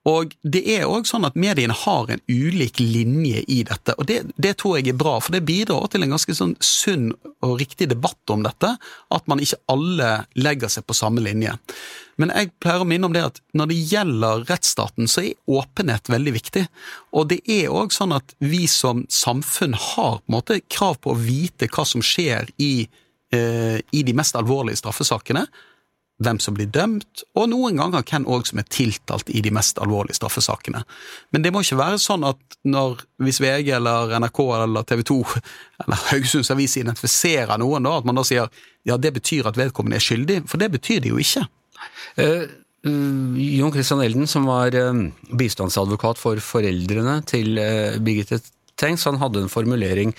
Og 0.08 0.32
det 0.48 0.62
er 0.72 0.88
òg 0.88 1.08
sånn 1.10 1.28
at 1.28 1.36
mediene 1.36 1.76
har 1.76 2.12
en 2.14 2.22
ulik 2.32 2.80
linje 2.80 3.42
i 3.52 3.58
dette, 3.68 3.98
og 4.00 4.08
det, 4.08 4.22
det, 4.40 4.54
tror 4.62 4.78
jeg 4.78 4.94
er 4.94 5.00
bra, 5.00 5.18
for 5.20 5.36
det 5.36 5.44
bidrar 5.48 5.90
til 5.92 6.06
en 6.06 6.14
ganske 6.16 6.36
sånn 6.38 6.54
sunn 6.64 7.10
og 7.44 7.58
riktig 7.60 7.90
debatt 7.92 8.32
om 8.32 8.46
dette, 8.46 8.72
at 8.80 9.28
man 9.28 9.44
ikke 9.44 9.60
alle 9.72 10.12
legger 10.40 10.72
seg 10.72 10.88
på 10.88 10.96
samme 10.96 11.24
linje. 11.26 11.58
Men 12.20 12.32
jeg 12.36 12.52
pleier 12.64 12.84
å 12.84 12.88
minne 12.88 13.10
om 13.10 13.16
det 13.16 13.26
at 13.28 13.42
når 13.56 13.72
det 13.72 13.80
gjelder 13.92 14.46
rettsstaten, 14.48 15.08
så 15.12 15.26
er 15.28 15.60
åpenhet 15.60 16.12
veldig 16.12 16.36
viktig. 16.36 16.66
Og 17.16 17.30
det 17.32 17.42
er 17.52 17.72
òg 17.72 17.96
sånn 17.96 18.16
at 18.16 18.36
vi 18.44 18.66
som 18.72 19.06
samfunn 19.12 19.76
har 19.76 20.20
på 20.20 20.28
en 20.28 20.38
måte 20.40 20.62
krav 20.68 21.00
på 21.04 21.14
å 21.14 21.20
vite 21.20 21.68
hva 21.72 21.88
som 21.88 22.04
skjer 22.04 22.52
i, 22.60 22.88
eh, 23.36 23.80
i 23.80 24.04
de 24.04 24.16
mest 24.16 24.36
alvorlige 24.40 24.80
straffesakene. 24.82 25.46
Hvem 26.20 26.40
som 26.44 26.56
blir 26.58 26.68
dømt, 26.68 27.24
og 27.40 27.48
noen 27.52 27.80
ganger 27.80 28.04
hvem 28.04 28.26
òg 28.28 28.48
som 28.50 28.60
er 28.60 28.68
tiltalt 28.68 29.30
i 29.32 29.40
de 29.46 29.54
mest 29.56 29.80
alvorlige 29.80 30.18
straffesakene. 30.18 30.82
Men 31.32 31.46
det 31.46 31.54
må 31.56 31.64
ikke 31.64 31.80
være 31.80 32.02
sånn 32.04 32.26
at 32.28 32.60
når, 32.68 33.06
hvis 33.24 33.40
VG 33.40 33.72
eller 33.78 34.18
NRK 34.20 34.42
eller 34.58 34.88
TV 34.90 35.06
2 35.08 35.20
eller 35.86 36.04
Haugesunds 36.10 36.52
Avis 36.52 36.76
identifiserer 36.82 37.62
noen, 37.62 37.88
da, 37.88 37.96
at 38.02 38.10
man 38.10 38.20
da 38.20 38.28
sier 38.28 38.52
ja, 38.88 38.98
det 39.00 39.14
betyr 39.16 39.48
at 39.48 39.60
vedkommende 39.60 40.00
er 40.00 40.04
skyldig, 40.04 40.42
for 40.52 40.62
det 40.62 40.72
betyr 40.76 41.04
det 41.04 41.14
jo 41.14 41.24
ikke. 41.24 41.46
Uh, 42.20 42.46
Jon 42.84 43.74
Christian 43.76 44.04
Elden, 44.04 44.28
som 44.28 44.48
var 44.48 44.76
uh, 44.76 44.94
bistandsadvokat 45.40 46.20
for 46.20 46.40
foreldrene 46.44 47.20
til 47.28 47.60
uh, 47.60 48.00
Birgitte 48.04 48.42
Tengs, 48.80 49.04
han 49.08 49.20
hadde 49.20 49.44
en 49.44 49.52
formulering 49.52 50.14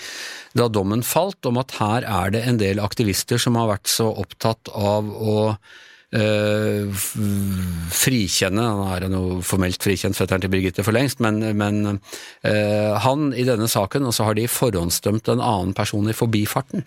da 0.56 0.66
dommen 0.68 1.04
falt 1.06 1.46
om 1.48 1.60
at 1.60 1.76
her 1.78 2.04
er 2.04 2.34
det 2.34 2.42
en 2.46 2.58
del 2.60 2.82
aktivister 2.82 3.40
som 3.40 3.56
har 3.56 3.70
vært 3.70 3.90
så 3.90 4.10
opptatt 4.10 4.68
av 4.74 5.08
å 5.08 5.36
frikjenne 7.94 8.62
Han 8.66 8.80
er 8.90 9.14
jo 9.14 9.40
formelt 9.46 9.78
frikjent, 9.84 10.18
fetteren 10.18 10.42
til 10.42 10.50
Birgitte 10.50 10.82
for 10.82 10.90
lengst, 10.96 11.20
men, 11.22 11.38
men 11.54 11.84
uh, 11.86 12.98
han 13.04 13.30
i 13.30 13.46
denne 13.46 13.68
saken, 13.70 14.08
og 14.08 14.14
så 14.16 14.26
har 14.26 14.34
de 14.34 14.48
forhåndsdømt 14.50 15.30
en 15.30 15.44
annen 15.44 15.74
person 15.76 16.10
i 16.10 16.16
forbifarten. 16.16 16.82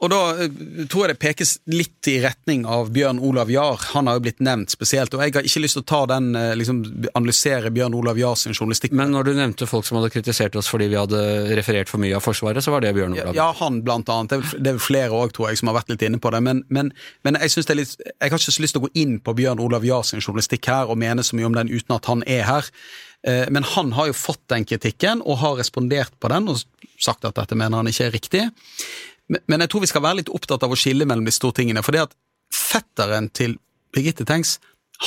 Og 0.00 0.08
da 0.08 0.20
eh, 0.40 0.60
tror 0.88 1.04
jeg 1.04 1.14
det 1.14 1.20
pekes 1.20 1.54
litt 1.68 2.08
i 2.08 2.16
retning 2.24 2.64
av 2.68 2.88
Bjørn 2.94 3.20
Olav 3.20 3.50
Jahr. 3.52 3.80
Han 3.92 4.08
har 4.08 4.16
jo 4.16 4.24
blitt 4.24 4.40
nevnt 4.44 4.72
spesielt, 4.72 5.12
og 5.14 5.22
jeg 5.22 5.34
har 5.36 5.46
ikke 5.46 5.62
lyst 5.64 5.76
til 5.76 5.84
å 5.84 5.88
ta 5.90 6.00
den, 6.14 6.30
eh, 6.38 6.54
liksom, 6.56 6.80
analysere 7.12 7.72
Bjørn 7.74 7.96
Olav 7.98 8.20
Jahr 8.20 8.38
sin 8.40 8.56
journalistikk. 8.56 8.94
Men 8.96 9.12
når 9.12 9.28
du 9.28 9.32
nevnte 9.36 9.68
folk 9.68 9.84
som 9.88 10.00
hadde 10.00 10.12
kritisert 10.14 10.56
oss 10.56 10.70
fordi 10.72 10.88
vi 10.92 10.98
hadde 11.00 11.20
referert 11.58 11.92
for 11.92 12.00
mye 12.02 12.16
av 12.16 12.24
Forsvaret, 12.24 12.64
så 12.64 12.72
var 12.72 12.84
det 12.84 12.94
Bjørn 12.96 13.18
Olav? 13.18 13.36
Ja, 13.36 13.50
han 13.60 13.82
blant 13.84 14.08
annet. 14.12 14.48
Det 14.56 14.74
er 14.74 14.80
flere 14.80 15.12
òg, 15.20 15.34
tror 15.36 15.50
jeg, 15.50 15.60
som 15.60 15.72
har 15.72 15.80
vært 15.82 15.92
litt 15.92 16.06
inne 16.08 16.22
på 16.22 16.32
det. 16.32 16.42
Men, 16.48 16.64
men, 16.72 16.94
men 17.26 17.40
jeg, 17.44 17.68
det 17.68 17.78
litt, 17.82 17.94
jeg 18.00 18.24
har 18.24 18.40
ikke 18.40 18.56
så 18.56 18.64
lyst 18.64 18.78
til 18.78 18.84
å 18.84 18.88
gå 18.88 18.94
inn 19.04 19.18
på 19.20 19.36
Bjørn 19.36 19.60
Olav 19.60 19.84
Jahr 19.84 20.06
sin 20.08 20.24
journalistikk 20.24 20.70
her 20.72 20.88
og 20.88 21.00
mene 21.00 21.26
så 21.26 21.36
mye 21.36 21.50
om 21.50 21.60
den 21.60 21.72
uten 21.72 21.98
at 21.98 22.08
han 22.08 22.24
er 22.24 22.48
her. 22.48 22.72
Eh, 23.28 23.46
men 23.52 23.68
han 23.76 23.92
har 23.98 24.08
jo 24.08 24.16
fått 24.16 24.46
den 24.48 24.64
kritikken 24.64 25.20
og 25.26 25.42
har 25.44 25.58
respondert 25.60 26.16
på 26.20 26.32
den 26.32 26.48
og 26.48 26.64
sagt 27.00 27.24
at 27.28 27.36
dette 27.36 27.56
mener 27.58 27.80
han 27.80 27.90
ikke 27.90 28.08
er 28.08 28.16
riktig. 28.16 28.44
Men 29.30 29.62
jeg 29.62 29.70
tror 29.70 29.84
vi 29.84 29.90
skal 29.90 30.04
være 30.04 30.20
litt 30.20 30.32
opptatt 30.32 30.64
av 30.66 30.72
å 30.74 30.78
skille 30.78 31.06
mellom 31.06 31.26
de 31.26 31.34
store 31.34 31.60
tingene. 31.60 31.82
For 31.86 31.94
det 31.94 32.08
at 32.08 32.16
fetteren 32.54 33.30
til 33.36 33.56
Birgitte 33.94 34.26
Tengs 34.28 34.58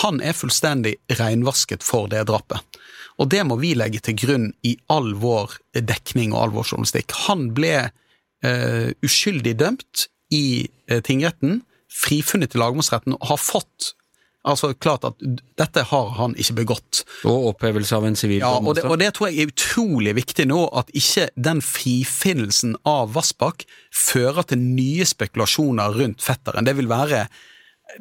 han 0.01 0.19
er 0.25 0.33
fullstendig 0.33 0.95
reinvasket 1.19 1.83
for 1.85 2.07
det 2.09 2.23
drapet. 2.29 2.79
Og 3.21 3.29
det 3.29 3.43
må 3.45 3.59
vi 3.61 3.75
legge 3.77 4.01
til 4.01 4.17
grunn 4.17 4.47
i 4.65 4.73
all 4.93 5.11
vår 5.21 5.59
dekning 5.85 6.33
og 6.33 6.39
all 6.39 6.55
vår 6.55 6.71
journalistikk. 6.71 7.13
Han 7.27 7.51
ble 7.53 7.75
uh, 7.85 8.89
uskyldig 9.05 9.53
dømt 9.59 10.07
i 10.33 10.65
uh, 10.89 10.97
tingretten, 11.05 11.61
frifunnet 11.93 12.55
i 12.55 12.61
lagmannsretten 12.61 13.19
og 13.19 13.27
har 13.29 13.41
fått 13.41 13.93
Altså, 14.43 14.73
klart 14.75 15.05
at 15.07 15.21
dette 15.55 15.85
har 15.87 16.09
han 16.17 16.33
ikke 16.35 16.57
begått. 16.57 17.03
Og 17.23 17.53
opphevelse 17.53 17.95
av 17.95 18.07
en 18.09 18.17
sivil 18.19 18.41
Ja, 18.43 18.57
og 18.59 18.75
det, 18.75 18.83
og 18.83 18.97
det, 18.99 19.13
tror 19.15 19.29
jeg 19.29 19.39
er 19.39 19.53
utrolig 19.53 20.15
viktig 20.17 20.49
nå, 20.51 20.65
at 20.75 20.91
ikke 20.91 21.29
den 21.39 21.61
frifinnelsen 21.63 22.75
av 22.87 23.13
Vassbakk 23.15 23.63
fører 23.95 24.43
til 24.49 24.59
nye 24.59 25.07
spekulasjoner 25.07 25.95
rundt 25.95 26.25
fetteren. 26.25 26.67
Det 26.67 26.75
vil 26.75 26.91
være, 26.91 27.23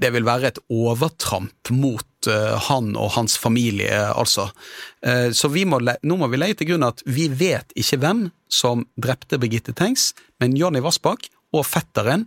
det 0.03 0.11
vil 0.17 0.27
være 0.27 0.51
et 0.51 0.59
overtramp 0.67 1.71
mot 1.71 2.27
uh, 2.27 2.59
han 2.67 2.91
og 2.99 3.15
hans 3.15 3.39
familie, 3.39 4.03
altså. 4.11 4.49
Uh, 5.07 5.31
så 5.31 5.47
må, 5.47 5.79
nå 5.79 6.19
må 6.19 6.31
vi 6.33 6.43
legge 6.43 6.59
til 6.59 6.73
grunn 6.73 6.89
at 6.91 7.07
vi 7.07 7.29
vet 7.31 7.71
ikke 7.79 8.01
hvem 8.03 8.27
som 8.51 8.83
drepte 8.99 9.39
Birgitte 9.39 9.77
Tengs, 9.79 10.11
men 10.43 10.59
Jonny 10.59 10.83
Vassbakk 10.83 11.31
og 11.55 11.69
fetteren 11.71 12.27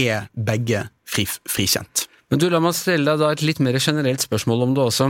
er 0.00 0.30
begge 0.32 0.86
fri, 1.04 1.28
frikjent. 1.28 2.08
Men 2.34 2.40
du, 2.42 2.48
la 2.50 2.58
meg 2.58 2.72
stille 2.74 3.06
deg 3.06 3.20
da 3.20 3.28
et 3.30 3.42
litt 3.46 3.60
mer 3.62 3.76
generelt 3.78 4.24
spørsmål 4.24 4.64
om 4.64 4.72
det 4.74 4.82
også 4.82 5.06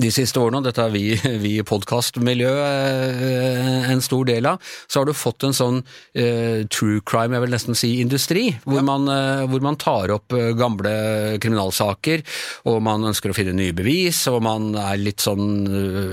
de 0.00 0.10
siste 0.10 0.40
årene, 0.40 0.58
og 0.58 0.66
dette 0.66 0.82
er 0.82 0.92
vi, 0.94 1.04
vi 1.44 1.54
i 1.60 1.66
podkastmiljøet 1.66 3.22
eh, 3.28 3.90
en 3.92 4.02
stor 4.02 4.26
del 4.28 4.48
av, 4.50 4.72
så 4.90 5.00
har 5.00 5.08
du 5.08 5.14
fått 5.16 5.46
en 5.46 5.54
sånn 5.54 5.80
uh, 5.84 6.60
true 6.72 7.02
crime, 7.06 7.36
jeg 7.36 7.44
vil 7.44 7.54
nesten 7.54 7.78
si 7.78 7.90
industri, 8.02 8.44
hvor, 8.64 8.80
ja. 8.80 8.84
man, 8.86 9.06
uh, 9.10 9.44
hvor 9.50 9.62
man, 9.64 9.78
tar 9.80 10.12
opp 10.14 10.34
uh, 10.34 10.50
gamle 10.58 10.94
kriminalsaker, 11.42 12.24
og 12.70 12.80
man 12.84 13.06
ønsker 13.10 13.30
å 13.30 13.36
finne 13.36 13.54
nye 13.56 13.74
bevis, 13.76 14.24
og 14.30 14.40
man 14.46 14.72
er 14.78 15.00
litt 15.00 15.22
sånn 15.22 15.44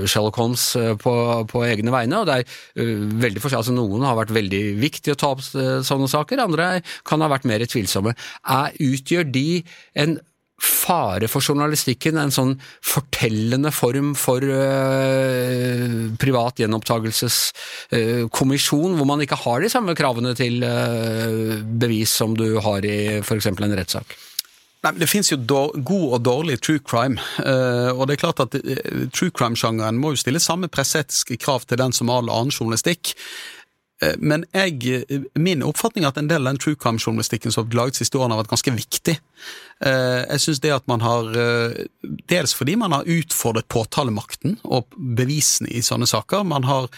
Sherlock 0.06 0.38
Holmes 0.41 0.65
på, 1.02 1.13
på, 1.50 1.63
egne 1.65 1.94
vegne, 1.94 2.22
og 2.22 2.30
det 2.30 2.39
er 2.41 2.58
veldig 3.22 3.41
forskjellig. 3.44 3.62
Altså, 3.62 3.76
noen 3.76 4.06
har 4.08 4.17
vært 4.17 4.34
veldig 4.36 4.63
viktig 4.82 5.13
å 5.13 5.20
ta 5.20 5.32
opp 5.36 5.44
sånne 5.46 6.10
saker, 6.12 6.41
andre 6.44 6.74
kan 7.08 7.24
ha 7.24 7.30
vært 7.32 7.48
mer 7.50 7.63
tvilsomme. 7.70 8.13
Er, 8.41 8.76
utgjør 8.82 9.30
de 9.32 9.48
en 10.02 10.20
fare 10.62 11.26
for 11.32 11.41
journalistikken, 11.41 12.17
en 12.21 12.32
sånn 12.34 12.60
fortellende 12.86 13.71
form 13.74 14.15
for 14.19 14.43
øh, 14.45 16.12
privat 16.21 16.60
gjenopptakelseskommisjon, 16.62 18.95
hvor 18.97 19.08
man 19.10 19.21
ikke 19.26 19.41
har 19.43 19.58
de 19.63 19.69
samme 19.74 19.95
kravene 19.97 20.34
til 20.38 20.63
øh, 20.65 21.62
bevis 21.65 22.12
som 22.21 22.32
du 22.38 22.60
har 22.62 22.80
i 22.86 23.21
f.eks. 23.24 23.47
en 23.52 23.80
rettssak? 23.80 24.08
Nei, 24.82 24.95
Det 24.97 25.10
finnes 25.10 25.30
jo 25.30 25.38
god 25.38 26.08
og 26.15 26.24
dårlig 26.26 26.58
true 26.62 26.82
crime. 26.82 27.21
Uh, 27.38 27.93
og 27.93 28.08
det 28.08 28.15
er 28.15 28.24
klart 28.24 28.41
at 28.41 28.56
uh, 28.58 29.06
True 29.13 29.30
crime-sjangeren 29.30 30.00
må 30.02 30.15
jo 30.15 30.21
stille 30.24 30.41
samme 30.41 30.71
presseetiske 30.74 31.38
krav 31.38 31.62
til 31.69 31.78
den 31.82 31.93
som 31.93 32.10
all 32.10 32.32
annen 32.34 32.54
journalistikk. 32.54 33.13
Uh, 34.02 34.16
men 34.18 34.46
jeg, 34.56 35.04
min 35.40 35.64
oppfatning 35.66 36.06
er 36.06 36.14
at 36.14 36.20
en 36.22 36.30
del 36.32 36.44
av 36.44 36.54
den 36.54 36.62
true 36.62 36.80
crime-journalistikken 36.80 37.54
som 37.54 37.68
har 37.68 37.78
laget 37.78 38.02
siste 38.02 38.20
årene, 38.20 38.36
har 38.36 38.44
vært 38.44 38.56
ganske 38.56 38.76
viktig. 38.80 39.20
jeg 39.82 40.42
synes 40.42 40.60
det 40.62 40.72
at 40.76 40.84
man 40.86 41.02
har 41.02 41.32
Dels 42.30 42.54
fordi 42.54 42.76
man 42.78 42.94
har 42.94 43.08
utfordret 43.10 43.68
påtalemakten 43.68 44.60
og 44.64 44.94
bevisene 45.18 45.72
i 45.74 45.82
sånne 45.82 46.06
saker. 46.06 46.44
Man 46.46 46.68
har 46.70 46.90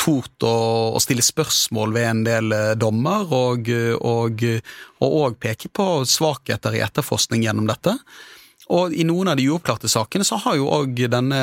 tort 0.00 0.42
å, 0.42 0.98
stille 1.04 1.22
spørsmål 1.22 1.92
ved 1.94 2.08
en 2.08 2.22
del 2.24 2.54
dommer, 2.80 3.28
og, 3.28 3.68
og 5.04 5.36
peke 5.40 5.68
på 5.68 5.88
svakheter 6.08 6.78
i 6.78 6.82
etterforskning 6.86 7.44
gjennom 7.44 7.68
dette. 7.68 7.98
Og 8.74 8.94
i 8.96 9.04
noen 9.06 9.30
av 9.30 9.38
de 9.38 9.46
uoppklarte 9.50 9.90
sakene 9.90 10.26
så 10.26 10.38
har 10.42 10.56
jo 10.58 10.70
òg 10.72 11.04
denne, 11.12 11.42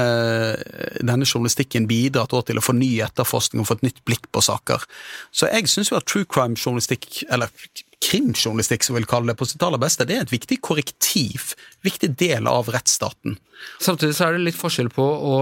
denne, 1.00 1.28
journalistikken 1.28 1.88
bidratt 1.90 2.34
til 2.48 2.60
å 2.60 2.66
få 2.66 2.76
ny 2.76 2.90
etterforskning 3.06 3.64
og 3.64 3.70
få 3.70 3.80
et 3.80 3.88
nytt 3.88 4.04
blikk 4.08 4.28
på 4.34 4.44
saker. 4.44 4.84
Så 5.32 5.48
jeg 5.52 5.72
syns 5.72 5.94
jo 5.94 6.00
at 6.00 6.10
true 6.10 6.28
crime-journalistikk, 6.28 7.24
eller 7.32 7.54
krimjournalistikk 8.02 8.84
som 8.84 8.96
vi 8.96 9.02
vil 9.02 9.10
kalle 9.10 9.32
det 9.32 9.38
på 9.40 9.48
sitt 9.48 9.64
aller 9.64 9.82
beste, 9.82 10.08
det 10.10 10.18
er 10.18 10.26
et 10.26 10.34
viktig 10.34 10.60
korrektiv, 10.66 11.54
viktig 11.86 12.14
del 12.20 12.50
av 12.50 12.72
rettsstaten. 12.74 13.38
Samtidig 13.80 14.18
så 14.18 14.28
er 14.28 14.38
det 14.38 14.48
litt 14.50 14.60
forskjell 14.60 14.92
på 14.94 15.06
å 15.06 15.36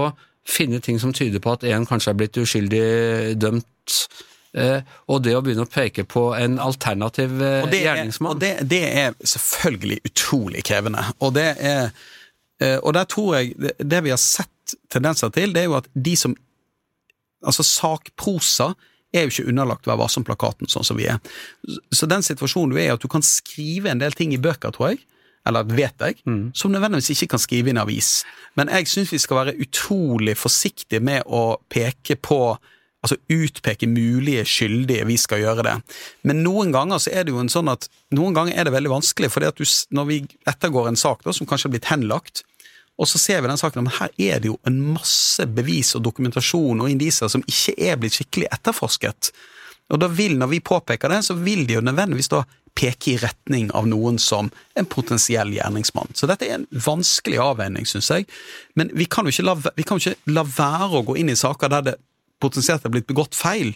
finne 0.46 0.80
ting 0.84 1.00
som 1.00 1.14
tyder 1.16 1.42
på 1.42 1.54
at 1.56 1.64
en 1.68 1.88
kanskje 1.88 2.12
er 2.12 2.20
blitt 2.20 2.38
uskyldig 2.40 2.86
dømt, 3.40 3.96
og 4.50 5.20
det 5.22 5.36
å 5.38 5.42
begynne 5.46 5.62
å 5.62 5.70
peke 5.70 6.02
på 6.10 6.24
en 6.34 6.58
alternativ 6.58 7.36
og 7.38 7.68
det 7.70 7.84
gjerningsmann. 7.84 8.34
Og 8.34 8.40
det, 8.42 8.52
det, 8.66 8.82
er 9.04 9.14
selvfølgelig 9.22 10.00
utrolig 10.10 10.64
krevende. 10.66 11.04
Og 11.22 11.36
det 11.36 11.48
er 11.54 11.92
eh, 12.58 12.78
Og 12.82 12.94
der 12.96 13.06
tror 13.06 13.36
jeg 13.36 13.54
det, 13.62 13.76
det 13.78 14.00
vi 14.04 14.10
har 14.10 14.18
sett 14.18 14.74
tendenser 14.90 15.30
til, 15.34 15.54
det 15.54 15.62
er 15.64 15.70
jo 15.70 15.78
at 15.78 15.90
de 15.94 16.16
som 16.18 16.36
Altså 17.40 17.64
sakprosa 17.64 18.74
er 19.16 19.24
jo 19.24 19.32
ikke 19.32 19.48
underlagt 19.48 19.86
Vær 19.88 19.96
varsom-plakaten, 19.96 20.68
sånn 20.68 20.84
som 20.86 20.98
vi 20.98 21.06
er. 21.08 21.20
Så 21.88 22.08
den 22.10 22.24
situasjonen 22.26 22.74
du 22.74 22.78
er 22.78 22.90
i, 22.90 22.92
at 22.92 23.02
du 23.02 23.08
kan 23.10 23.24
skrive 23.24 23.88
en 23.90 24.02
del 24.02 24.12
ting 24.16 24.34
i 24.34 24.40
bøker, 24.42 24.74
tror 24.76 24.92
jeg, 24.92 25.00
eller 25.48 25.64
vet 25.64 26.04
jeg, 26.04 26.18
mm. 26.28 26.50
som 26.54 26.72
nødvendigvis 26.72 27.14
ikke 27.14 27.32
kan 27.34 27.42
skrive 27.42 27.70
i 27.70 27.74
en 27.74 27.80
avis. 27.82 28.10
Men 28.60 28.70
jeg 28.76 28.90
syns 28.90 29.14
vi 29.14 29.22
skal 29.22 29.40
være 29.40 29.56
utrolig 29.64 30.36
forsiktige 30.38 31.00
med 31.00 31.24
å 31.26 31.56
peke 31.72 32.18
på 32.20 32.40
Altså 33.00 33.16
utpeke 33.32 33.88
mulige 33.88 34.44
skyldige, 34.44 35.06
vi 35.08 35.16
skal 35.16 35.40
gjøre 35.40 35.64
det. 35.64 35.74
Men 36.28 36.42
noen 36.44 36.72
ganger 36.74 37.00
så 37.00 37.14
er 37.16 37.24
det 37.24 37.32
jo 37.32 37.40
en 37.40 37.52
sånn 37.52 37.70
at 37.72 37.88
noen 38.12 38.36
ganger 38.36 38.58
er 38.58 38.68
det 38.68 38.74
veldig 38.74 38.92
vanskelig, 38.92 39.30
du, 39.56 39.64
når 39.96 40.08
vi 40.10 40.18
ettergår 40.50 40.90
en 40.90 41.00
sak 41.00 41.24
da, 41.24 41.32
som 41.32 41.48
kanskje 41.48 41.70
er 41.70 41.76
blitt 41.78 41.88
henlagt, 41.88 42.44
og 43.00 43.08
så 43.08 43.16
ser 43.16 43.40
vi 43.40 43.48
den 43.48 43.56
saken, 43.60 43.86
men 43.86 43.96
her 43.96 44.12
er 44.20 44.42
det 44.42 44.50
jo 44.50 44.58
en 44.68 44.76
masse 44.92 45.46
bevis 45.48 45.94
og 45.96 46.04
dokumentasjon 46.04 46.82
og 46.84 46.90
indisier 46.92 47.30
som 47.32 47.44
ikke 47.48 47.72
er 47.80 47.96
blitt 47.96 48.18
skikkelig 48.18 48.50
etterforsket. 48.52 49.30
Og 49.90 50.02
da 50.02 50.08
vil, 50.12 50.36
når 50.38 50.52
vi 50.52 50.60
påpeker 50.60 51.10
det, 51.10 51.22
så 51.24 51.34
vil 51.38 51.64
de 51.66 51.78
jo 51.78 51.84
nødvendigvis 51.84 52.28
da 52.30 52.44
peke 52.76 53.14
i 53.14 53.16
retning 53.18 53.70
av 53.76 53.88
noen 53.90 54.20
som 54.22 54.50
en 54.78 54.88
potensiell 54.88 55.50
gjerningsmann. 55.56 56.12
Så 56.14 56.28
dette 56.30 56.46
er 56.46 56.60
en 56.60 56.68
vanskelig 56.70 57.40
avveining, 57.42 57.88
syns 57.88 58.12
jeg. 58.12 58.28
Men 58.78 58.92
vi 58.94 59.08
kan 59.10 59.26
jo 59.26 59.34
ikke 59.34 59.48
la, 59.48 59.56
ikke 59.80 60.14
la 60.30 60.44
være 60.46 61.00
å 61.00 61.06
gå 61.08 61.16
inn 61.20 61.32
i 61.32 61.38
saker 61.38 61.72
der 61.72 61.88
det 61.88 61.96
potensielt 62.40 62.84
er 62.84 62.94
blitt 62.94 63.08
begått 63.10 63.38
feil, 63.38 63.74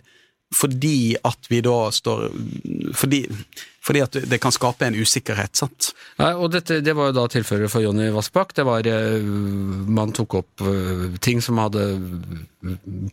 fordi 0.54 1.16
at 1.24 1.48
vi 1.50 1.60
da 1.64 1.88
står 1.92 2.28
Fordi, 2.94 3.24
fordi 3.84 4.00
at 4.04 4.16
det 4.30 4.38
kan 4.42 4.52
skape 4.54 4.86
en 4.86 4.96
usikkerhet, 4.96 5.56
sant. 5.56 5.90
Nei, 6.20 6.30
og 6.34 6.52
dette, 6.54 6.78
Det 6.84 6.94
var 6.96 7.10
jo 7.10 7.16
da 7.16 7.24
tilfellet 7.32 7.72
for 7.72 7.82
Jonny 7.82 8.10
Vassbakk. 8.14 8.54
Det 8.56 8.64
var 8.66 8.86
eh, 8.86 9.24
Man 9.24 10.14
tok 10.14 10.38
opp 10.40 10.64
uh, 10.64 11.08
ting 11.24 11.42
som 11.44 11.58
hadde 11.62 11.82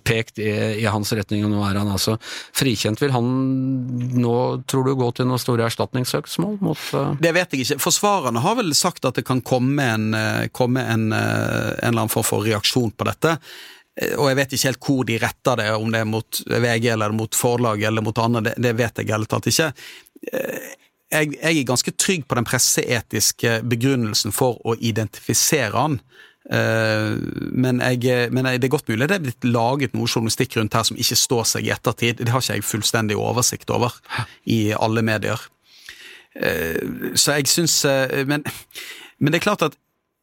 pekt 0.07 0.39
i, 0.39 0.51
i, 0.79 0.85
hans 0.87 1.11
retning, 1.11 1.43
og 1.43 1.51
nå 1.51 1.63
er 1.67 1.81
han 1.81 1.89
altså 1.91 2.15
frikjent. 2.55 3.01
Vil 3.03 3.11
han 3.11 3.27
nå, 4.15 4.35
tror 4.69 4.87
du, 4.87 4.93
gå 4.95 5.09
til 5.17 5.27
noen 5.27 5.41
store 5.41 5.65
erstatningssøksmål 5.67 6.55
mot 6.63 6.85
uh... 6.95 7.17
Det 7.19 7.33
vet 7.35 7.51
jeg 7.51 7.65
ikke. 7.65 7.81
Forsvarerne 7.83 8.43
har 8.43 8.55
vel 8.61 8.71
sagt 8.77 9.07
at 9.09 9.19
det 9.19 9.25
kan 9.27 9.43
komme 9.43 9.89
en, 9.97 10.07
komme 10.55 10.85
en, 10.87 11.09
en 11.11 11.19
eller 11.19 11.97
annen 11.97 12.13
form 12.13 12.27
for 12.27 12.47
reaksjon 12.47 12.95
på 12.95 13.11
dette. 13.11 13.35
Eh, 13.99 14.15
og 14.17 14.29
jeg 14.29 14.39
vet 14.39 14.55
ikke 14.55 14.69
helt 14.69 14.85
hvor 14.87 15.07
de 15.07 15.17
retter 15.21 15.59
det, 15.61 15.69
om 15.75 15.91
det 15.91 16.03
er 16.03 16.09
mot 16.09 16.43
VG 16.47 16.91
eller 16.93 17.15
mot 17.15 17.35
forlaget 17.37 17.89
eller 17.89 18.05
mot 18.05 18.23
andre, 18.23 18.45
det, 18.49 18.55
det 18.63 18.75
vet 18.79 19.01
jeg 19.01 19.11
ærlig 19.11 19.31
talt 19.31 19.51
ikke. 19.51 19.71
Eh, 20.31 20.69
jeg, 21.11 21.33
jeg, 21.35 21.57
er 21.59 21.67
ganske 21.67 21.91
trygg 21.99 22.27
på 22.27 22.37
den 22.39 22.47
presseetiske 22.47 23.57
begrunnelsen 23.67 24.31
for 24.35 24.61
å 24.63 24.77
identifisere 24.79 25.75
han. 25.75 25.99
Eh, 26.47 27.17
men, 27.51 27.83
jeg, 27.83 28.31
men, 28.31 28.47
det 28.55 28.69
er 28.69 28.73
godt 28.73 28.87
mulig 28.89 29.09
det 29.11 29.19
er 29.19 29.25
blitt 29.27 29.45
laget 29.47 29.97
noe 29.97 30.07
journalistikk 30.07 30.55
rundt 30.57 30.77
her 30.77 30.87
som 30.87 30.99
ikke 30.99 31.19
står 31.19 31.49
seg 31.55 31.67
i 31.67 31.73
ettertid. 31.75 32.23
Det 32.23 32.31
har 32.31 32.43
ikke 32.43 32.61
jeg 32.61 32.69
fullstendig 32.69 33.19
oversikt 33.19 33.73
over 33.75 33.99
i 34.47 34.69
alle 34.77 35.03
medier. 35.05 35.49
Så 36.31 37.33
jeg 37.35 37.49
syns 37.51 37.73
men, 38.23 38.45
men 39.19 39.33
det 39.33 39.41
er 39.41 39.43
klart 39.43 39.65
at 39.65 39.73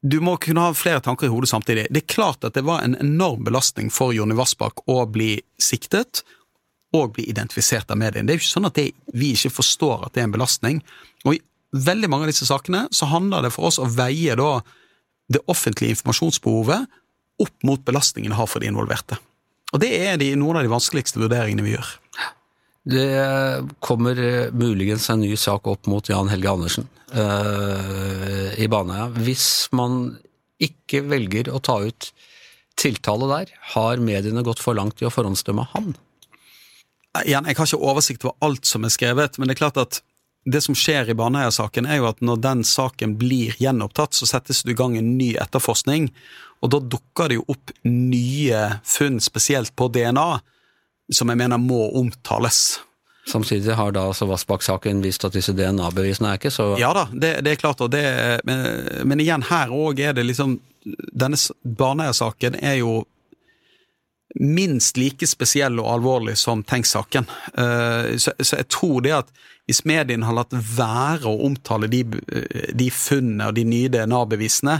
du 0.03 0.21
må 0.23 0.37
kunne 0.39 0.63
ha 0.63 0.75
flere 0.77 1.03
tanker 1.03 1.27
i 1.27 1.33
hodet 1.33 1.51
samtidig. 1.51 1.89
Det 1.91 2.05
er 2.05 2.13
klart 2.15 2.45
at 2.47 2.55
det 2.55 2.65
var 2.67 2.85
en 2.85 2.95
enorm 3.01 3.43
belastning 3.47 3.91
for 3.91 4.15
Jonny 4.15 4.37
Vassbakk 4.39 4.85
å 4.87 5.03
bli 5.11 5.37
siktet 5.59 6.23
og 6.95 7.17
bli 7.17 7.27
identifisert 7.29 7.91
av 7.91 7.99
mediene. 8.01 8.27
Det 8.29 8.35
er 8.35 8.39
jo 8.39 8.45
ikke 8.45 8.55
sånn 8.55 8.69
at 8.71 8.79
det, 8.79 8.87
vi 9.13 9.33
ikke 9.35 9.57
forstår 9.59 10.07
at 10.07 10.15
det 10.15 10.23
er 10.23 10.29
en 10.29 10.37
belastning. 10.37 10.81
Og 11.27 11.37
i 11.37 11.43
veldig 11.77 12.11
mange 12.11 12.29
av 12.29 12.33
disse 12.33 12.49
sakene 12.49 12.87
så 12.95 13.11
handler 13.11 13.45
det 13.45 13.53
for 13.55 13.69
oss 13.69 13.81
å 13.83 13.91
veie 13.91 14.39
da 14.39 14.61
det 15.29 15.43
offentlige 15.51 15.93
informasjonsbehovet 15.97 16.87
opp 17.43 17.67
mot 17.67 17.83
belastningen 17.85 18.33
det 18.33 18.39
har 18.39 18.49
for 18.51 18.63
de 18.63 18.71
involverte. 18.71 19.19
Og 19.75 19.83
det 19.83 19.91
er 19.99 20.17
de, 20.21 20.31
noen 20.39 20.61
av 20.61 20.65
de 20.65 20.73
vanskeligste 20.73 21.21
vurderingene 21.21 21.67
vi 21.67 21.75
gjør. 21.75 21.91
Det 22.89 23.69
kommer 23.85 24.17
muligens 24.57 25.11
en 25.11 25.21
ny 25.21 25.35
sak 25.37 25.67
opp 25.69 25.87
mot 25.87 26.09
Jan 26.09 26.31
Helge 26.33 26.51
Andersen 26.51 26.87
uh, 27.13 28.55
i 28.57 28.69
Baneheia. 28.71 29.11
Hvis 29.13 29.69
man 29.77 30.17
ikke 30.63 31.03
velger 31.05 31.51
å 31.53 31.61
ta 31.61 31.83
ut 31.85 32.11
tiltale 32.79 33.29
der, 33.29 33.53
har 33.75 34.01
mediene 34.01 34.45
gått 34.47 34.63
for 34.63 34.79
langt 34.79 35.03
i 35.03 35.09
å 35.09 35.13
forhåndsdømme 35.13 35.69
han? 35.75 35.93
Igjen, 37.27 37.45
Jeg 37.51 37.59
har 37.59 37.69
ikke 37.69 37.91
oversikt 37.91 38.25
over 38.25 38.39
alt 38.47 38.69
som 38.69 38.87
er 38.87 38.95
skrevet, 38.95 39.37
men 39.37 39.51
det 39.51 39.59
er 39.59 39.65
klart 39.67 39.81
at 39.83 40.01
det 40.49 40.63
som 40.65 40.77
skjer 40.79 41.11
i 41.11 41.17
Baneheia-saken, 41.19 41.85
er 41.85 42.01
jo 42.01 42.09
at 42.09 42.23
når 42.25 42.41
den 42.41 42.65
saken 42.65 43.19
blir 43.21 43.57
gjenopptatt, 43.61 44.17
så 44.17 44.29
settes 44.31 44.63
det 44.65 44.73
i 44.73 44.79
gang 44.79 44.97
en 44.97 45.17
ny 45.19 45.35
etterforskning, 45.37 46.09
og 46.65 46.73
da 46.73 46.81
dukker 46.81 47.29
det 47.29 47.43
jo 47.43 47.51
opp 47.53 47.75
nye 47.85 48.63
funn, 48.87 49.21
spesielt 49.21 49.75
på 49.77 49.91
DNA 49.93 50.39
som 51.13 51.31
jeg 51.31 51.41
mener 51.41 51.61
må 51.61 51.89
omtales. 51.99 52.79
Samtidig 53.29 53.75
har 53.77 53.93
da 53.93 54.07
altså 54.09 54.29
Vassbakk-saken 54.29 55.03
vist 55.05 55.25
at 55.27 55.37
disse 55.37 55.53
DNA-bevisene 55.57 56.33
er 56.33 56.41
ikke 56.41 56.53
så 56.53 56.71
Ja 56.81 56.95
da, 56.97 57.07
det, 57.13 57.39
det 57.45 57.55
er 57.55 57.61
klart, 57.61 57.83
det, 57.93 58.03
men, 58.49 58.65
men, 59.05 59.21
igjen, 59.21 59.45
her 59.51 59.73
òg 59.75 60.01
er 60.01 60.17
det 60.17 60.25
liksom 60.25 60.57
Denne 61.13 61.37
Baneheia-saken 61.63 62.57
er 62.65 62.79
jo 62.81 63.03
minst 64.41 64.97
like 65.01 65.27
spesiell 65.29 65.81
og 65.81 65.89
alvorlig 65.91 66.35
som 66.39 66.61
Tenk-saken. 66.63 67.27
Eh, 67.59 68.17
så, 68.21 68.35
så, 68.37 68.59
jeg 68.61 68.69
tror 68.71 69.01
det 69.05 69.15
at 69.17 69.31
hvis 69.69 69.83
mediene 69.89 70.29
har 70.29 70.37
latt 70.37 70.53
være 70.53 71.29
å 71.29 71.47
omtale 71.49 71.89
de, 71.93 72.03
de 72.77 72.89
funnene 72.95 73.49
og 73.49 73.57
de 73.57 73.65
nye 73.69 73.91
DNA-bevisene, 73.93 74.79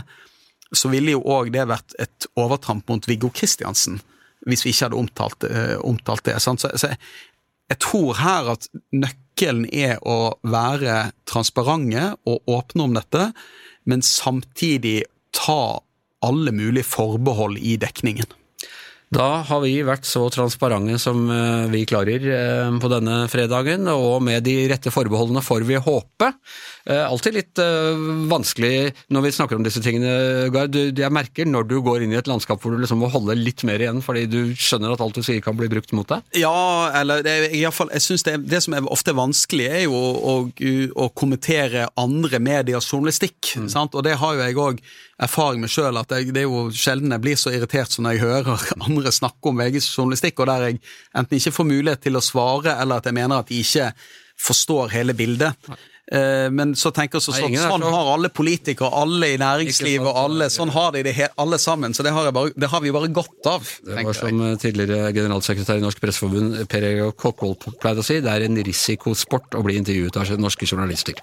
så 0.69 0.91
ville 0.93 1.17
jo 1.17 1.25
òg 1.25 1.51
det 1.53 1.65
vært 1.69 1.97
et 2.01 2.29
overtramp 2.39 2.89
mot 2.89 3.09
Viggo 3.09 3.33
Kristiansen 3.33 3.99
hvis 4.47 4.63
vi 4.65 4.73
ikke 4.73 4.87
hadde 4.87 4.99
omtalt, 4.99 5.47
uh, 5.49 5.75
omtalt 5.87 6.25
det. 6.27 6.37
Så, 6.43 6.55
så, 6.59 6.93
jeg 7.69 7.81
tror 7.83 8.17
her 8.19 8.53
at 8.55 8.69
nøkkelen 8.95 9.67
er 9.71 9.99
å 10.01 10.35
være 10.47 11.11
transparente 11.29 12.13
og 12.29 12.49
åpne 12.49 12.87
om 12.87 12.97
dette, 12.97 13.29
men 13.89 14.03
samtidig 14.05 15.03
ta 15.35 15.79
alle 16.25 16.51
mulige 16.51 16.87
forbehold 16.87 17.59
i 17.61 17.77
dekningen. 17.79 18.38
Da 19.09 19.41
har 19.41 19.61
vi 19.63 19.71
vært 19.81 20.05
så 20.05 20.27
transparente 20.29 20.99
som 21.01 21.23
eh, 21.33 21.65
vi 21.73 21.81
klarer 21.89 22.25
eh, 22.29 22.75
på 22.77 22.91
denne 22.91 23.23
fredagen, 23.31 23.87
og 23.89 24.21
med 24.21 24.45
de 24.45 24.67
rette 24.69 24.93
forbeholdene 24.93 25.41
får 25.41 25.65
vi 25.65 25.79
håpe. 25.81 26.29
Eh, 26.85 27.01
Alltid 27.09 27.33
litt 27.39 27.61
vanskelig 28.29 28.91
når 29.13 29.25
vi 29.25 29.31
snakker 29.33 29.57
om 29.57 29.65
disse 29.65 29.81
tingene, 29.83 30.49
Gard. 30.53 30.77
Jeg 30.77 31.13
merker 31.13 31.49
når 31.49 31.65
du 31.71 31.79
går 31.85 32.05
inn 32.05 32.13
i 32.13 32.19
et 32.19 32.29
landskap 32.29 32.61
hvor 32.61 32.75
du 32.75 32.83
liksom 32.83 33.01
må 33.01 33.09
holde 33.11 33.33
litt 33.37 33.65
mer 33.67 33.81
igjen 33.81 34.03
fordi 34.05 34.27
du 34.29 34.53
skjønner 34.53 34.93
at 34.93 35.01
alt 35.03 35.17
du 35.17 35.25
sier 35.25 35.41
kan 35.43 35.57
bli 35.57 35.71
brukt 35.71 35.91
mot 35.97 36.07
deg. 36.09 36.23
Ja, 36.37 36.53
eller 37.01 37.25
det, 37.25 37.35
i 37.49 37.63
hvert 37.65 37.75
fall, 37.75 37.89
jeg 37.95 38.05
synes 38.05 38.25
det, 38.27 38.37
det 38.49 38.61
som 38.65 38.77
er 38.77 38.87
ofte 38.93 39.15
vanskelig, 39.17 39.67
er 39.73 39.85
jo 39.87 39.97
å, 39.97 40.13
å, 40.21 40.37
å 41.01 41.09
kommentere 41.17 41.89
andre 41.99 42.41
mediers 42.43 42.87
journalistikk. 42.93 43.55
Sant? 43.73 43.97
Og 43.97 44.05
det 44.05 44.19
har 44.21 44.37
jo 44.37 44.45
jeg 44.45 44.59
òg 44.69 44.83
erfaring 45.19 45.63
med 45.63 45.71
sjøl, 45.71 45.97
at 45.99 46.13
jeg, 46.15 46.31
det 46.35 46.45
er 46.45 46.47
jo 46.47 46.69
sjelden 46.71 47.11
jeg 47.11 47.23
blir 47.25 47.39
så 47.39 47.51
irritert 47.51 47.91
som 47.91 48.05
når 48.05 48.15
jeg 48.15 48.23
hører 48.23 48.67
andre 48.87 48.98
snakke 49.07 49.51
om 49.51 49.61
VGs 49.61 49.87
journalistikk, 49.97 50.39
og 50.39 50.47
der 50.51 50.65
jeg 50.67 50.81
enten 51.15 51.39
ikke 51.39 51.55
får 51.55 51.69
mulighet 51.69 52.01
til 52.01 52.19
å 52.19 52.23
svare, 52.23 52.75
eller 52.81 52.99
at 52.99 53.05
jeg 53.05 53.15
mener 53.15 53.39
at 53.39 53.47
de 53.47 53.61
ikke 53.63 53.93
forstår 54.39 54.91
hele 54.93 55.15
bildet. 55.17 55.55
Eh, 56.11 56.49
Men 56.51 56.73
så 56.75 56.89
tenker 56.95 57.19
jeg 57.19 57.27
sånn, 57.27 57.55
sånn 57.59 57.85
har 57.85 58.11
alle 58.15 58.31
politikere, 58.33 58.89
alle 58.89 59.33
i 59.35 59.37
næringslivet 59.41 60.07
og 60.09 60.17
alle, 60.23 60.49
sånn 60.49 60.71
har 60.73 60.95
de 60.95 61.03
det 61.05 61.15
alle 61.37 61.59
sammen. 61.61 61.93
Så 61.93 62.05
det 62.05 62.13
har, 62.15 62.31
bare, 62.33 62.53
det 62.57 62.69
har 62.71 62.81
vi 62.81 62.93
bare 62.95 63.11
godt 63.13 63.49
av. 63.51 63.69
Det 63.85 64.05
var 64.07 64.17
som 64.17 64.41
eh, 64.47 64.57
tidligere 64.61 65.13
generalsekretær 65.13 65.77
i 65.77 65.85
Norsk 65.85 66.01
Presseforbund 66.01 66.63
Per 66.71 66.87
Egil 66.89 67.13
Kokkvold 67.13 67.69
pleide 67.81 68.01
å 68.01 68.05
si, 68.05 68.21
det 68.25 68.33
er 68.33 68.47
en 68.47 68.57
risikosport 68.65 69.59
å 69.59 69.65
bli 69.65 69.77
intervjuet 69.81 70.17
av 70.17 70.33
norske 70.41 70.69
journalister. 70.69 71.19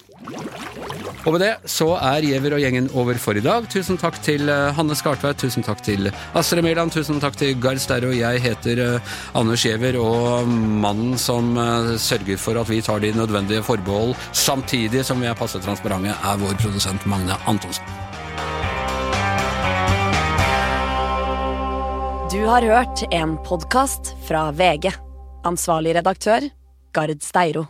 Og 1.26 1.34
med 1.34 1.42
det 1.42 1.70
så 1.70 1.88
er 1.98 2.22
Giæver 2.22 2.54
og 2.54 2.60
gjengen 2.62 2.86
over 2.94 3.18
for 3.18 3.34
i 3.34 3.42
dag. 3.42 3.64
Tusen 3.72 3.98
takk 3.98 4.20
til 4.22 4.46
eh, 4.46 4.70
Hanne 4.76 4.94
Skartveit, 4.94 5.40
tusen 5.42 5.64
takk 5.66 5.82
til 5.82 6.06
Astrid 6.38 6.62
Mæland, 6.62 6.94
tusen 6.94 7.18
takk 7.22 7.34
til 7.40 7.56
Gard 7.58 7.82
Sterro. 7.82 8.12
Jeg 8.14 8.44
heter 8.44 8.82
eh, 8.84 9.16
Anders 9.34 9.64
Giæver, 9.66 9.98
og 9.98 10.46
mannen 10.46 11.18
som 11.18 11.56
eh, 11.58 11.96
sørger 11.98 12.38
for 12.38 12.62
at 12.62 12.70
vi 12.70 12.78
tar 12.78 13.02
de 13.02 13.10
nødvendige 13.16 13.66
forbehold 13.66 14.14
samtidig 14.30 15.02
som 15.04 15.18
vi 15.20 15.26
er 15.26 15.34
passe 15.34 15.58
transparente, 15.58 16.14
er 16.14 16.42
vår 16.42 16.54
produsent 16.62 17.10
Magne 17.10 17.34
Antonsen. 17.50 17.82
Du 22.30 22.42
har 22.46 22.62
hørt 22.62 23.02
en 23.10 23.34
podkast 23.46 24.14
fra 24.28 24.52
VG. 24.54 24.94
Ansvarlig 25.46 25.98
redaktør, 25.98 26.52
Gard 26.94 27.18
Steiro. 27.22 27.66